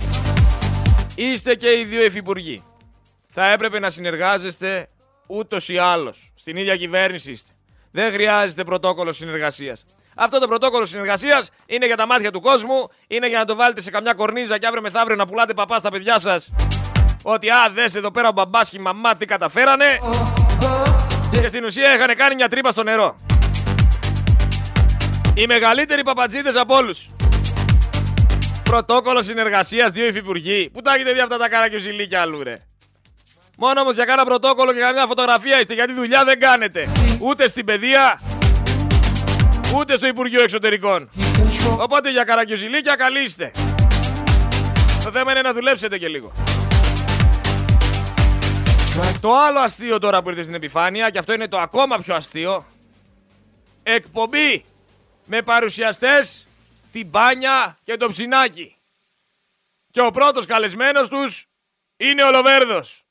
Είστε 1.16 1.56
και 1.56 1.70
οι 1.70 1.84
δύο 1.84 2.04
υφυπουργοί. 2.04 2.64
Θα 3.30 3.52
έπρεπε 3.52 3.80
να 3.80 3.90
συνεργάζεστε 3.90 4.88
ούτως 5.28 5.70
ή 5.70 5.78
άλλως. 5.78 6.32
Στην 6.36 6.58
ίδια 6.58 6.78
κυβέρνηση 6.78 7.32
είστε. 7.32 7.52
Δεν 7.92 8.12
χρειάζεται 8.12 8.64
πρωτόκολλο 8.64 9.12
συνεργασίας. 9.12 9.86
Αυτό 10.16 10.40
το 10.40 10.48
πρωτόκολλο 10.48 10.86
συνεργασίας 10.86 11.50
είναι 11.66 11.86
για 11.86 11.96
τα 11.96 12.08
μάτια 12.08 12.32
του 12.32 12.42
κόσμου, 12.42 12.90
είναι 13.08 13.28
για 13.28 13.40
να 13.40 13.46
το 13.46 13.56
βάλετε 13.56 13.82
σε 13.82 13.92
καμιά 13.92 14.14
κορνίζα 14.14 14.58
και 14.58 14.66
αύριο 14.66 14.82
μεθαύριο 14.82 15.16
να 15.16 15.28
πουλάτε 15.28 15.54
παπά 15.54 15.78
στα 15.78 15.90
παιδιά 15.90 16.20
σας. 16.20 16.50
Ότι 17.24 17.50
α, 17.50 17.70
δες 17.74 17.96
εδώ 17.96 18.12
πέρα 18.12 18.28
ο 18.28 18.32
μπαμπάς 18.32 18.70
και 18.70 18.78
η 18.78 18.82
μαμά 18.82 19.16
τι 19.16 19.26
καταφέρανε. 19.26 19.98
Και 21.32 21.48
στην 21.48 21.66
ουσία 21.66 21.96
είχαν 21.96 22.16
κάνει 22.16 22.36
μια 22.36 22.50
τρύπα 22.50 22.72
στο 22.72 22.84
νερό. 22.84 23.16
Οι 25.34 25.46
μεγαλύτεροι 25.48 26.04
παπατζίδε 26.04 26.60
από 26.60 26.76
όλους. 26.76 27.08
Πρωτόκολλο 28.74 29.22
συνεργασίας, 29.22 29.92
δύο 29.92 30.06
υφυπουργοί. 30.06 30.70
Πού 30.74 30.82
τα 30.82 30.94
έχετε 30.94 31.14
δει 31.14 31.20
αυτά 31.20 31.38
τα 31.38 31.50
καρακιουζιλίκια 31.50 32.22
αλλού, 32.22 32.44
ρε; 32.44 32.62
Μόνο 33.58 33.82
όμως 33.82 33.96
για 33.96 34.06
κάνα 34.06 34.26
πρωτόκολλο 34.26 34.74
και 34.74 34.80
καμιά 34.80 35.06
φωτογραφία 35.06 35.60
είστε, 35.60 35.74
γιατί 35.74 35.94
δουλειά 35.94 36.24
δεν 36.24 36.40
κάνετε. 36.40 36.88
Ούτε 37.20 37.48
στην 37.48 37.66
παιδεία, 37.66 38.20
ούτε 39.76 39.96
στο 39.96 40.08
Υπουργείο 40.08 40.42
Εξωτερικών. 40.42 41.10
Οπότε 41.80 42.12
για 42.12 42.24
καρακιουζιλίκια 42.24 42.96
καλή 42.96 43.24
είστε. 43.24 43.52
Το 45.04 45.12
θέμα 45.12 45.32
είναι 45.32 45.42
να 45.42 45.54
δουλέψετε 45.54 45.98
και 45.98 46.08
λίγο. 46.08 46.32
Το 49.22 49.38
άλλο 49.38 49.60
αστείο 49.60 50.00
τώρα 50.00 50.22
που 50.22 50.30
ήρθε 50.30 50.42
στην 50.42 50.56
επιφάνεια, 50.56 51.10
και 51.10 51.18
αυτό 51.18 51.34
είναι 51.34 51.48
το 51.48 51.60
ακόμα 51.60 51.98
πιο 51.98 52.16
αστείο. 52.16 52.66
Εκπομπή 53.84 54.66
με 55.26 55.42
παρουσιαστές 55.42 56.48
την 56.94 57.10
Πάνια 57.12 57.78
και 57.84 57.98
το 57.98 58.08
Ψινάκι. 58.08 58.78
Και 59.92 60.02
ο 60.02 60.12
πρώτος 60.12 60.46
καλεσμένος 60.46 61.10
τους 61.10 61.48
είναι 61.98 62.24
ο 62.24 62.32
Λοβέρδος. 62.32 63.04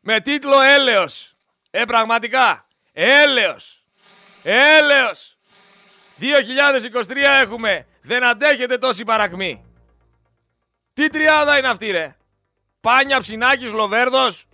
Με 0.00 0.20
τίτλο 0.20 0.60
Έλεος. 0.60 1.36
Ε, 1.70 1.84
πραγματικά. 1.84 2.66
Έλεος. 2.92 3.84
Έλεος. 4.42 5.38
2023 6.16 7.40
έχουμε. 7.40 7.86
Δεν 8.02 8.24
αντέχετε 8.24 8.78
τόση 8.78 9.04
παρακμή. 9.04 9.64
Τι 10.94 11.08
τριάδα 11.08 11.58
είναι 11.58 11.68
αυτή 11.68 11.90
ρε; 11.90 12.16
Πάνια, 12.80 13.20
Ψινάκης, 13.20 13.72
Λοβέρδος. 13.72 14.47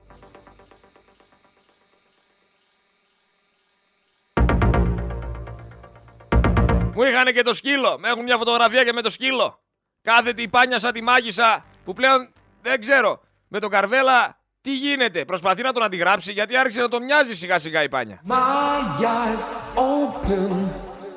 Μου 6.95 7.03
είχαν 7.03 7.33
και 7.33 7.43
το 7.43 7.55
σκύλο. 7.55 7.97
Με 7.99 8.09
έχουν 8.09 8.23
μια 8.23 8.37
φωτογραφία 8.37 8.85
και 8.85 8.93
με 8.93 9.03
το 9.03 9.11
σκύλο. 9.11 9.61
Κάθεται 10.03 10.43
η 10.43 10.49
πάνια 10.49 10.79
σαν 10.79 10.93
τη 10.93 11.03
μάγισσα 11.03 11.65
που 11.85 11.93
πλέον 11.93 12.33
δεν 12.63 12.81
ξέρω. 12.81 13.21
Με 13.49 13.59
τον 13.59 13.71
Καρβέλα 13.71 14.39
τι 14.61 14.77
γίνεται. 14.77 15.25
Προσπαθεί 15.25 15.63
να 15.63 15.73
τον 15.73 15.83
αντιγράψει 15.83 16.33
γιατί 16.33 16.57
άρχισε 16.57 16.81
να 16.81 16.89
τον 16.89 17.05
μοιάζει 17.05 17.37
σιγά 17.37 17.59
σιγά 17.59 17.83
η 17.83 17.89
πάνια. 17.89 18.23
My 18.29 19.03
eyes 19.03 19.45
open. 19.79 20.69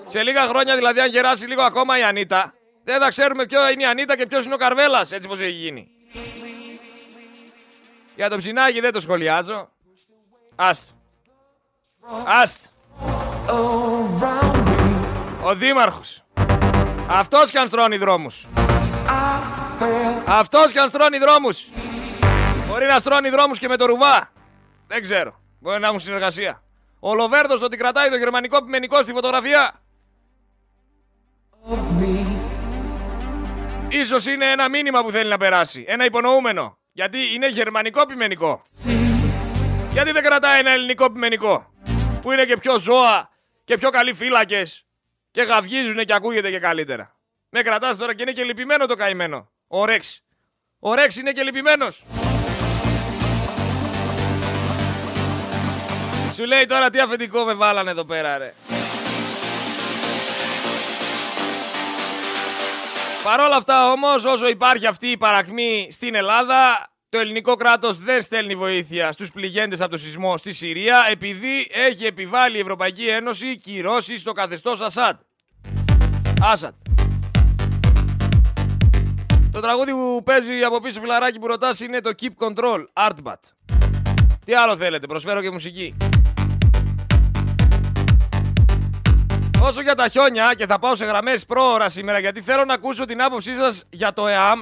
Σε 0.07 0.23
λίγα 0.23 0.45
χρόνια 0.45 0.75
δηλαδή 0.75 0.99
αν 0.99 1.09
γεράσει 1.09 1.47
λίγο 1.47 1.61
ακόμα 1.61 1.97
η 1.97 2.03
Ανίτα 2.03 2.53
δεν 2.83 3.01
θα 3.01 3.07
ξέρουμε 3.07 3.45
ποιο 3.45 3.69
είναι 3.69 3.83
η 3.83 3.85
Ανίτα 3.85 4.17
και 4.17 4.25
ποιος 4.25 4.45
είναι 4.45 4.53
ο 4.53 4.57
Καρβέλας 4.57 5.11
έτσι 5.11 5.27
πως 5.27 5.39
έχει 5.39 5.51
γίνει. 5.51 5.87
Για 8.15 8.29
το 8.29 8.37
ψινάκι 8.37 8.79
δεν 8.79 8.91
το 8.91 8.99
σχολιάζω. 8.99 9.69
Άστο. 10.55 10.93
Άστο. 12.25 12.69
Around 15.47 15.51
me, 15.51 15.53
Ο 15.53 15.55
Δήμαρχος. 15.55 16.23
Αυτός 17.07 17.51
κι 17.51 17.57
αν 17.57 17.67
στρώνει 17.67 17.97
δρόμους. 17.97 18.47
I 18.55 18.59
felt 19.81 20.23
Αυτός 20.25 20.71
κι 20.71 20.79
αν 20.79 20.87
στρώνει 20.87 21.17
δρόμους. 21.17 21.69
Μπορεί 22.67 22.85
να 22.85 22.99
στρώνει 22.99 23.29
δρόμους 23.29 23.59
και 23.59 23.67
με 23.67 23.77
το 23.77 23.85
ρουβά. 23.85 24.31
Δεν 24.87 25.01
ξέρω. 25.01 25.39
Μπορεί 25.59 25.79
να 25.79 25.87
έχουν 25.87 25.99
συνεργασία. 25.99 26.63
Ο 26.99 27.15
Λοβέρδος 27.15 27.59
το 27.59 27.65
ότι 27.65 27.77
κρατάει 27.77 28.09
το 28.09 28.15
γερμανικό 28.15 28.63
πιμενικό 28.63 29.01
στη 29.01 29.11
φωτογραφία. 29.11 29.81
of 31.69 32.01
me. 32.01 32.25
Ίσως 33.89 34.25
είναι 34.25 34.51
ένα 34.51 34.69
μήνυμα 34.69 35.03
που 35.03 35.11
θέλει 35.11 35.29
να 35.29 35.37
περάσει. 35.37 35.85
Ένα 35.87 36.05
υπονοούμενο. 36.05 36.77
Γιατί 36.91 37.33
είναι 37.33 37.49
γερμανικό 37.49 38.05
πιμενικό. 38.05 38.61
Γιατί 39.91 40.11
δεν 40.11 40.23
κρατάει 40.23 40.59
ένα 40.59 40.71
ελληνικό 40.71 41.11
πιμενικό. 41.11 41.71
Που 42.21 42.31
είναι 42.31 42.45
και 42.45 42.57
πιο 42.57 42.79
ζώα 42.79 43.29
και 43.63 43.77
πιο 43.77 43.89
καλοί 43.89 44.13
φύλακες. 44.13 44.86
Και 45.37 45.43
γαυγίζουν 45.43 46.05
και 46.05 46.13
ακούγεται 46.13 46.49
και 46.49 46.59
καλύτερα. 46.59 47.15
Με 47.49 47.61
κρατάς 47.61 47.97
τώρα 47.97 48.15
και 48.15 48.21
είναι 48.21 48.31
και 48.31 48.43
λυπημένο 48.43 48.85
το 48.85 48.95
καημένο. 48.95 49.51
Ο 49.67 49.85
Ρέξ. 49.85 50.23
Ο 50.79 50.93
Ρέξ 50.93 51.15
είναι 51.15 51.31
και 51.31 51.43
λυπημένος. 51.43 52.03
Σου 56.35 56.45
λέει 56.45 56.65
τώρα 56.65 56.89
τι 56.89 56.99
αφεντικό 56.99 57.43
με 57.43 57.53
βάλανε 57.53 57.91
εδώ 57.91 58.05
πέρα 58.05 58.37
ρε. 58.37 58.53
Παρ' 63.23 63.39
όλα 63.39 63.55
αυτά 63.55 63.91
όμως 63.91 64.25
όσο 64.25 64.47
υπάρχει 64.47 64.85
αυτή 64.85 65.07
η 65.07 65.17
παρακμή 65.17 65.87
στην 65.91 66.15
Ελλάδα 66.15 66.89
το 67.09 67.19
ελληνικό 67.19 67.55
κράτος 67.55 67.97
δεν 67.97 68.21
στέλνει 68.21 68.55
βοήθεια 68.55 69.11
στους 69.11 69.31
πληγέντες 69.31 69.81
από 69.81 69.91
το 69.91 69.97
σεισμό 69.97 70.37
στη 70.37 70.51
Συρία 70.51 71.07
επειδή 71.09 71.67
έχει 71.71 72.05
επιβάλει 72.05 72.57
η 72.57 72.59
Ευρωπαϊκή 72.59 73.07
Ένωση 73.07 73.57
κυρώσεις 73.57 74.21
στο 74.21 74.31
καθεστώς 74.31 74.81
Ασάντ. 74.81 75.15
Άσαντ. 76.41 76.73
Το 79.51 79.59
τραγούδι 79.59 79.91
που 79.91 80.21
παίζει 80.23 80.63
από 80.63 80.79
πίσω 80.79 80.99
φιλαράκι 80.99 81.39
που 81.39 81.47
ρωτάς 81.47 81.79
είναι 81.79 82.01
το 82.01 82.11
Keep 82.21 82.47
Control, 82.47 82.83
Artbat. 82.93 83.39
Τι 84.45 84.53
άλλο 84.53 84.77
θέλετε, 84.77 85.07
προσφέρω 85.07 85.41
και 85.41 85.49
μουσική. 85.49 85.95
Όσο 89.61 89.81
για 89.81 89.95
τα 89.95 90.07
χιόνια 90.07 90.53
και 90.53 90.65
θα 90.65 90.79
πάω 90.79 90.95
σε 90.95 91.05
γραμμές 91.05 91.45
πρόωρα 91.45 91.89
σήμερα 91.89 92.19
γιατί 92.19 92.41
θέλω 92.41 92.65
να 92.65 92.73
ακούσω 92.73 93.05
την 93.05 93.21
άποψή 93.21 93.53
σας 93.53 93.83
για 93.89 94.13
το 94.13 94.27
ΕΑΜ. 94.27 94.61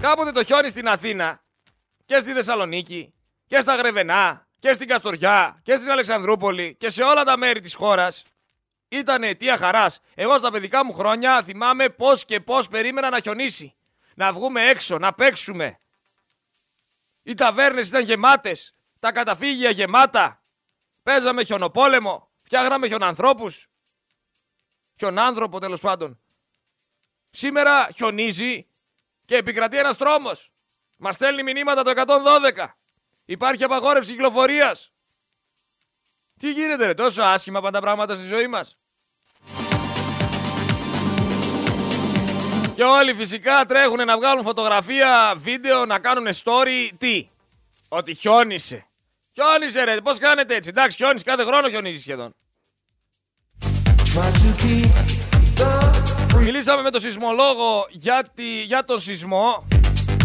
Κάποτε 0.00 0.32
το 0.32 0.44
χιόνι 0.44 0.68
στην 0.68 0.88
Αθήνα 0.88 1.42
και 2.04 2.20
στη 2.20 2.32
Θεσσαλονίκη 2.32 3.14
και 3.46 3.60
στα 3.60 3.74
Γρεβενά 3.74 4.46
και 4.58 4.74
στην 4.74 4.88
Καστοριά 4.88 5.60
και 5.62 5.74
στην 5.74 5.90
Αλεξανδρούπολη 5.90 6.76
και 6.78 6.90
σε 6.90 7.02
όλα 7.02 7.24
τα 7.24 7.36
μέρη 7.36 7.60
της 7.60 7.74
χώρας 7.74 8.22
ήταν 8.92 9.22
αιτία 9.22 9.56
χαράς. 9.56 10.00
Εγώ 10.14 10.38
στα 10.38 10.50
παιδικά 10.50 10.84
μου 10.84 10.92
χρόνια 10.92 11.42
θυμάμαι 11.42 11.88
πώς 11.88 12.24
και 12.24 12.40
πώς 12.40 12.68
περίμενα 12.68 13.10
να 13.10 13.20
χιονίσει. 13.20 13.74
Να 14.14 14.32
βγούμε 14.32 14.68
έξω, 14.68 14.98
να 14.98 15.14
παίξουμε. 15.14 15.78
Οι 17.22 17.34
ταβέρνες 17.34 17.88
ήταν 17.88 18.02
γεμάτες, 18.02 18.74
τα 18.98 19.12
καταφύγια 19.12 19.70
γεμάτα. 19.70 20.42
Παίζαμε 21.02 21.44
χιονοπόλεμο, 21.44 22.30
φτιάχναμε 22.42 22.86
χιονανθρώπους. 22.86 23.68
Χιονάνθρωπο 24.96 25.58
τέλος 25.58 25.80
πάντων. 25.80 26.20
Σήμερα 27.30 27.88
χιονίζει 27.94 28.66
και 29.24 29.36
επικρατεί 29.36 29.78
ένας 29.78 29.96
τρόμος. 29.96 30.52
Μας 30.96 31.14
στέλνει 31.14 31.42
μηνύματα 31.42 31.82
το 31.82 31.90
112. 31.90 32.78
Υπάρχει 33.24 33.64
απαγόρευση 33.64 34.10
κυκλοφορίας. 34.10 34.92
Τι 36.38 36.52
γίνεται 36.52 36.86
ρε, 36.86 36.94
τόσο 36.94 37.22
άσχημα 37.22 37.60
πάντα 37.60 37.80
πράγματα 37.80 38.14
στη 38.14 38.24
ζωή 38.24 38.46
μας. 38.46 38.78
Και 42.80 42.86
όλοι 42.86 43.14
φυσικά 43.14 43.64
τρέχουν 43.66 44.04
να 44.04 44.16
βγάλουν 44.16 44.44
φωτογραφία, 44.44 45.34
βίντεο, 45.36 45.86
να 45.86 45.98
κάνουν 45.98 46.26
story. 46.26 46.90
Τι, 46.98 47.28
ότι 47.88 48.14
χιόνισε. 48.14 48.86
Χιόνισε 49.32 49.84
ρε, 49.84 50.00
πώς 50.00 50.18
κάνετε 50.18 50.54
έτσι; 50.54 50.68
Εντάξει, 50.68 50.96
χιόνισε, 50.96 51.24
κάθε 51.24 51.44
χρόνο 51.44 51.68
χιονίζει 51.68 52.00
σχεδόν. 52.00 52.34
Try 54.14 54.30
to 54.32 54.62
keep 54.62 54.92
the 55.60 56.36
Μιλήσαμε 56.36 56.82
με 56.82 56.90
τον 56.90 57.00
σεισμολόγο 57.00 57.86
για, 57.90 58.24
τη, 58.34 58.62
για 58.62 58.84
τον 58.84 59.00
σεισμό, 59.00 59.66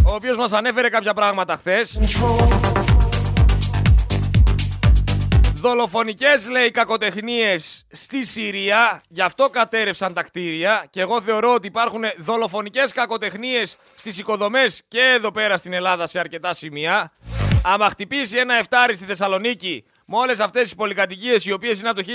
ο 0.09 0.13
οποίος 0.15 0.37
μας 0.37 0.53
ανέφερε 0.53 0.89
κάποια 0.89 1.13
πράγματα 1.13 1.55
χθες. 1.55 1.99
Control. 5.65 5.75
Δολοφονικές 5.75 6.47
λέει 6.47 6.71
κακοτεχνίες 6.71 7.85
στη 7.91 8.25
Συρία, 8.25 9.01
γι' 9.07 9.21
αυτό 9.21 9.49
κατέρευσαν 9.49 10.13
τα 10.13 10.23
κτίρια 10.23 10.85
και 10.89 11.01
εγώ 11.01 11.21
θεωρώ 11.21 11.53
ότι 11.53 11.67
υπάρχουν 11.67 12.03
δολοφονικές 12.17 12.91
κακοτεχνίες 12.91 13.77
στις 13.95 14.17
οικοδομές 14.17 14.83
και 14.87 15.01
εδώ 15.01 15.31
πέρα 15.31 15.57
στην 15.57 15.73
Ελλάδα 15.73 16.07
σε 16.07 16.19
αρκετά 16.19 16.53
σημεία. 16.53 17.11
Άμα 17.63 17.89
χτυπήσει 17.89 18.37
ένα 18.37 18.53
εφτάρι 18.53 18.93
στη 18.93 19.05
Θεσσαλονίκη 19.05 19.83
με 20.05 20.17
όλες 20.17 20.39
αυτές 20.39 20.61
τις 20.61 20.75
πολυκατοικίες 20.75 21.45
οι 21.45 21.51
οποίες 21.51 21.79
είναι 21.79 21.89
από 21.89 22.03
το 22.03 22.07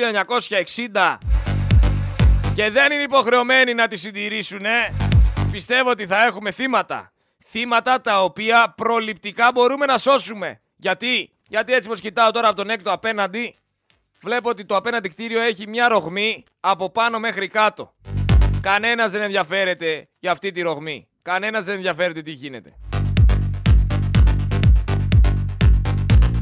1960 0.92 1.18
και 2.54 2.70
δεν 2.70 2.92
είναι 2.92 3.02
υποχρεωμένοι 3.02 3.74
να 3.74 3.88
τις 3.88 4.00
συντηρήσουν, 4.00 4.64
πιστεύω 5.50 5.90
ότι 5.90 6.06
θα 6.06 6.24
έχουμε 6.24 6.50
θύματα. 6.50 7.12
Θύματα 7.44 8.00
τα 8.00 8.22
οποία 8.22 8.74
προληπτικά 8.76 9.50
μπορούμε 9.52 9.86
να 9.86 9.98
σώσουμε. 9.98 10.60
Γιατί, 10.76 11.30
Γιατί 11.50 11.72
έτσι 11.72 11.88
πως 11.88 12.00
κοιτάω 12.00 12.30
τώρα 12.30 12.46
από 12.48 12.56
τον 12.56 12.70
έκτο 12.70 12.92
απέναντι, 12.92 13.54
βλέπω 14.20 14.48
ότι 14.48 14.64
το 14.64 14.76
απέναντι 14.76 15.08
κτίριο 15.08 15.40
έχει 15.40 15.68
μια 15.68 15.88
ρογμή 15.88 16.44
από 16.60 16.90
πάνω 16.90 17.18
μέχρι 17.18 17.48
κάτω. 17.48 17.94
Κανένας 18.60 19.10
δεν 19.10 19.22
ενδιαφέρεται 19.22 20.08
για 20.18 20.30
αυτή 20.30 20.52
τη 20.52 20.60
ρογμή. 20.60 21.08
Κανένας 21.22 21.64
δεν 21.64 21.74
ενδιαφέρεται 21.74 22.22
τι 22.22 22.30
γίνεται. 22.30 22.74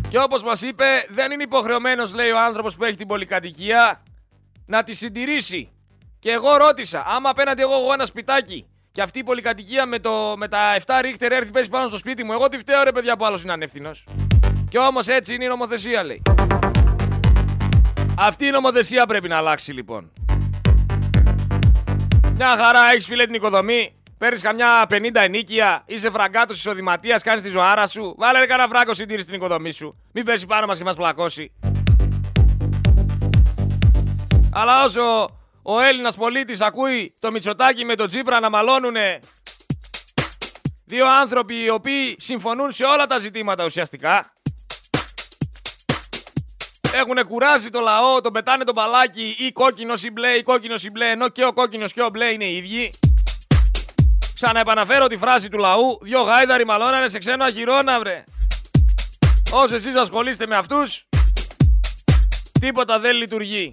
Και 0.09 0.19
όπως 0.19 0.43
μας 0.43 0.63
είπε, 0.63 0.85
δεν 1.09 1.33
είναι 1.33 1.43
υποχρεωμένος, 1.43 2.15
λέει 2.15 2.31
ο 2.31 2.39
άνθρωπος 2.39 2.77
που 2.77 2.85
έχει 2.85 2.97
την 2.97 3.07
πολυκατοικία, 3.07 4.03
να 4.67 4.83
τη 4.83 4.95
συντηρήσει. 4.95 5.71
Και 6.19 6.31
εγώ 6.31 6.57
ρώτησα, 6.57 7.05
άμα 7.07 7.31
απέναντι 7.31 7.63
εγώ 7.63 7.73
έχω 7.73 7.93
ένα 7.93 8.05
σπιτάκι 8.05 8.67
και 8.93 9.03
αυτή 9.03 9.19
η 9.19 9.25
πολυκατοικία 9.25 9.87
με, 9.87 9.99
το, 9.99 10.35
με 10.37 10.49
τα 10.49 10.79
7 10.87 10.99
ρίχτερ 11.01 11.33
έρθει 11.33 11.51
πέσει 11.51 11.69
πάνω 11.69 11.89
στο 11.89 11.97
σπίτι 11.97 12.25
μου, 12.25 12.33
εγώ 12.33 12.49
τι 12.49 12.59
φταίω 12.59 12.83
ρε 12.83 12.93
παιδιά 12.93 13.17
που 13.17 13.25
άλλος 13.25 13.43
είναι 13.43 13.53
ανεύθυνος. 13.53 14.05
Και 14.69 14.79
όμως 14.79 15.07
έτσι 15.07 15.35
είναι 15.35 15.45
η 15.45 15.49
νομοθεσία 15.49 16.03
λέει. 16.05 16.23
Αυτή 18.19 18.47
η 18.47 18.51
νομοθεσία 18.51 19.07
πρέπει 19.07 19.29
να 19.29 19.37
αλλάξει 19.37 19.73
λοιπόν. 19.73 20.13
Μια 22.35 22.57
χαρά 22.57 22.91
έχεις 22.93 23.07
φίλε 23.07 23.25
την 23.25 23.35
οικοδομή. 23.35 23.93
Παίρνεις 24.19 24.41
καμιά 24.41 24.87
50 24.91 24.97
ενίκεια, 25.15 25.83
είσαι 25.87 26.11
φραγκάτος 26.11 26.57
εισοδηματίας, 26.57 27.23
κάνεις 27.23 27.43
τη 27.43 27.49
ζωάρα 27.49 27.87
σου. 27.87 28.15
Βάλε 28.19 28.39
ρε 28.39 28.47
κανένα 28.47 28.69
φράγκο 28.69 28.95
συντήρηση 28.95 29.25
στην 29.27 29.37
οικοδομή 29.37 29.71
σου. 29.71 29.97
Μην 30.13 30.25
πέσει 30.25 30.47
πάνω 30.47 30.67
μας 30.67 30.79
και 30.79 30.85
μας 30.85 30.97
πλακώσει. 30.97 31.53
Αλλά 34.53 34.85
όσο 34.85 35.29
ο 35.63 35.81
Έλληνας 35.81 36.17
πολίτης 36.17 36.61
ακούει 36.61 37.15
το 37.19 37.31
Μητσοτάκι 37.31 37.85
με 37.85 37.95
τον 37.95 38.07
Τσίπρα 38.09 38.41
να 38.41 38.51
μαλώνουνε 38.51 39.21
δύο 40.85 41.07
άνθρωποι 41.21 41.65
οι 41.65 41.69
οποίοι 41.69 42.17
συμφωνούν 42.19 42.73
σε 42.73 42.85
όλα 42.85 43.07
τα 43.07 43.19
ζητήματα 43.19 43.65
ουσιαστικά. 43.65 44.33
Έχουν 46.95 47.27
κουράσει 47.27 47.71
το 47.71 47.81
λαό, 47.81 48.21
τον 48.21 48.33
πετάνε 48.33 48.65
το 48.65 48.73
μπαλάκι 48.73 49.37
ή 49.39 49.53
κόκκινο 49.53 49.95
ή 50.03 50.11
μπλε 50.11 50.29
ή 50.29 50.43
κόκκινο 50.43 50.75
ή 50.83 50.91
μπλε, 50.91 51.11
ενώ 51.11 51.29
και 51.29 51.45
ο 51.45 51.53
κόκκινος 51.53 51.93
και 51.93 52.03
ο 52.03 52.09
μπλε 52.11 52.27
είναι 52.27 52.45
οι 52.45 52.57
ίδιοι. 52.57 52.91
Ξαναεπαναφέρω 54.35 55.07
τη 55.07 55.17
φράση 55.17 55.49
του 55.49 55.59
λαού. 55.59 55.99
Δυο 56.03 56.23
γάιδαροι 56.23 56.65
μαλώνανε 56.65 57.09
σε 57.09 57.19
ξένο 57.19 57.45
αγυρώνα, 57.45 57.99
βρε. 57.99 58.25
Όσο 59.53 59.75
εσείς 59.75 59.97
ασχολείστε 59.97 60.47
με 60.47 60.57
αυτούς, 60.57 61.05
τίποτα 62.61 62.99
δεν 62.99 63.17
λειτουργεί. 63.17 63.73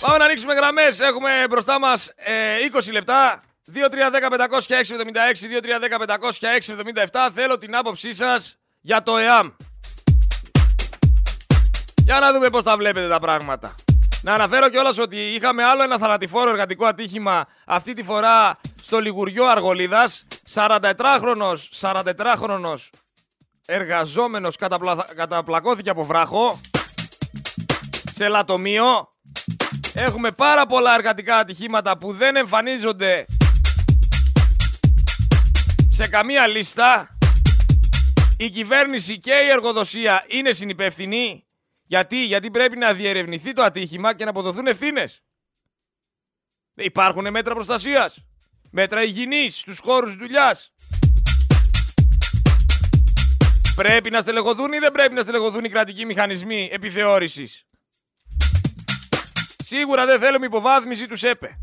Πάμε 0.00 0.18
να 0.18 0.24
ανοίξουμε 0.24 0.54
γραμμές. 0.54 1.00
Έχουμε 1.00 1.30
μπροστά 1.50 1.78
μας 1.78 2.10
ε, 2.16 2.32
20 2.72 2.92
λεπτά. 2.92 3.40
2-3-10-500-677. 3.74 3.78
2-3-10-500-677. 7.10 7.28
Θέλω 7.34 7.58
την 7.58 7.76
άποψή 7.76 8.12
σας 8.12 8.58
για 8.86 9.02
το 9.02 9.16
ΕΑΜ. 9.16 9.48
Για 12.04 12.18
να 12.18 12.32
δούμε 12.32 12.48
πώς 12.48 12.62
τα 12.62 12.76
βλέπετε 12.76 13.08
τα 13.08 13.20
πράγματα. 13.20 13.74
Να 14.22 14.34
αναφέρω 14.34 14.68
κιόλας 14.68 14.98
ότι 14.98 15.16
είχαμε 15.16 15.64
άλλο 15.64 15.82
ένα 15.82 15.98
θανατηφόρο 15.98 16.50
εργατικό 16.50 16.86
ατύχημα 16.86 17.46
αυτή 17.66 17.94
τη 17.94 18.02
φορά 18.02 18.58
στο 18.82 18.98
Λιγουριό 18.98 19.44
Αργολίδας. 19.44 20.26
44χρονος, 20.54 21.56
44χρονος 21.80 22.90
εργαζόμενος 23.66 24.56
καταπλα... 24.56 25.04
καταπλακώθηκε 25.16 25.90
από 25.90 26.04
βράχο 26.04 26.60
σε 28.14 28.28
λατομείο. 28.28 29.08
Έχουμε 29.94 30.30
πάρα 30.30 30.66
πολλά 30.66 30.94
εργατικά 30.94 31.36
ατυχήματα 31.36 31.98
που 31.98 32.12
δεν 32.12 32.36
εμφανίζονται 32.36 33.26
σε 35.88 36.08
καμία 36.08 36.46
λίστα. 36.46 37.15
Η 38.38 38.50
κυβέρνηση 38.50 39.18
και 39.18 39.32
η 39.32 39.50
εργοδοσία 39.50 40.24
είναι 40.28 40.52
συνυπεύθυνοι. 40.52 41.46
Γιατί, 41.82 42.24
γιατί 42.24 42.50
πρέπει 42.50 42.76
να 42.76 42.94
διερευνηθεί 42.94 43.52
το 43.52 43.62
ατύχημα 43.62 44.14
και 44.14 44.24
να 44.24 44.30
αποδοθούν 44.30 44.66
ευθύνες. 44.66 45.22
Υπάρχουν 46.74 47.30
μέτρα 47.30 47.54
προστασίας. 47.54 48.18
Μέτρα 48.70 49.02
υγιεινής 49.02 49.58
στους 49.58 49.78
χώρους 49.78 50.16
δουλειάς. 50.16 50.72
Πρέπει 53.76 54.10
να 54.10 54.20
στελεχωθούν 54.20 54.72
ή 54.72 54.78
δεν 54.78 54.92
πρέπει 54.92 55.14
να 55.14 55.22
στελεχωθούν 55.22 55.64
οι 55.64 55.68
κρατικοί 55.68 56.04
μηχανισμοί 56.04 56.68
επιθεώρησης; 56.72 57.66
Σίγουρα 59.64 60.06
δεν 60.06 60.20
θέλουμε 60.20 60.46
υποβάθμιση 60.46 61.08
του 61.08 61.16
ΣΕΠΕ. 61.16 61.60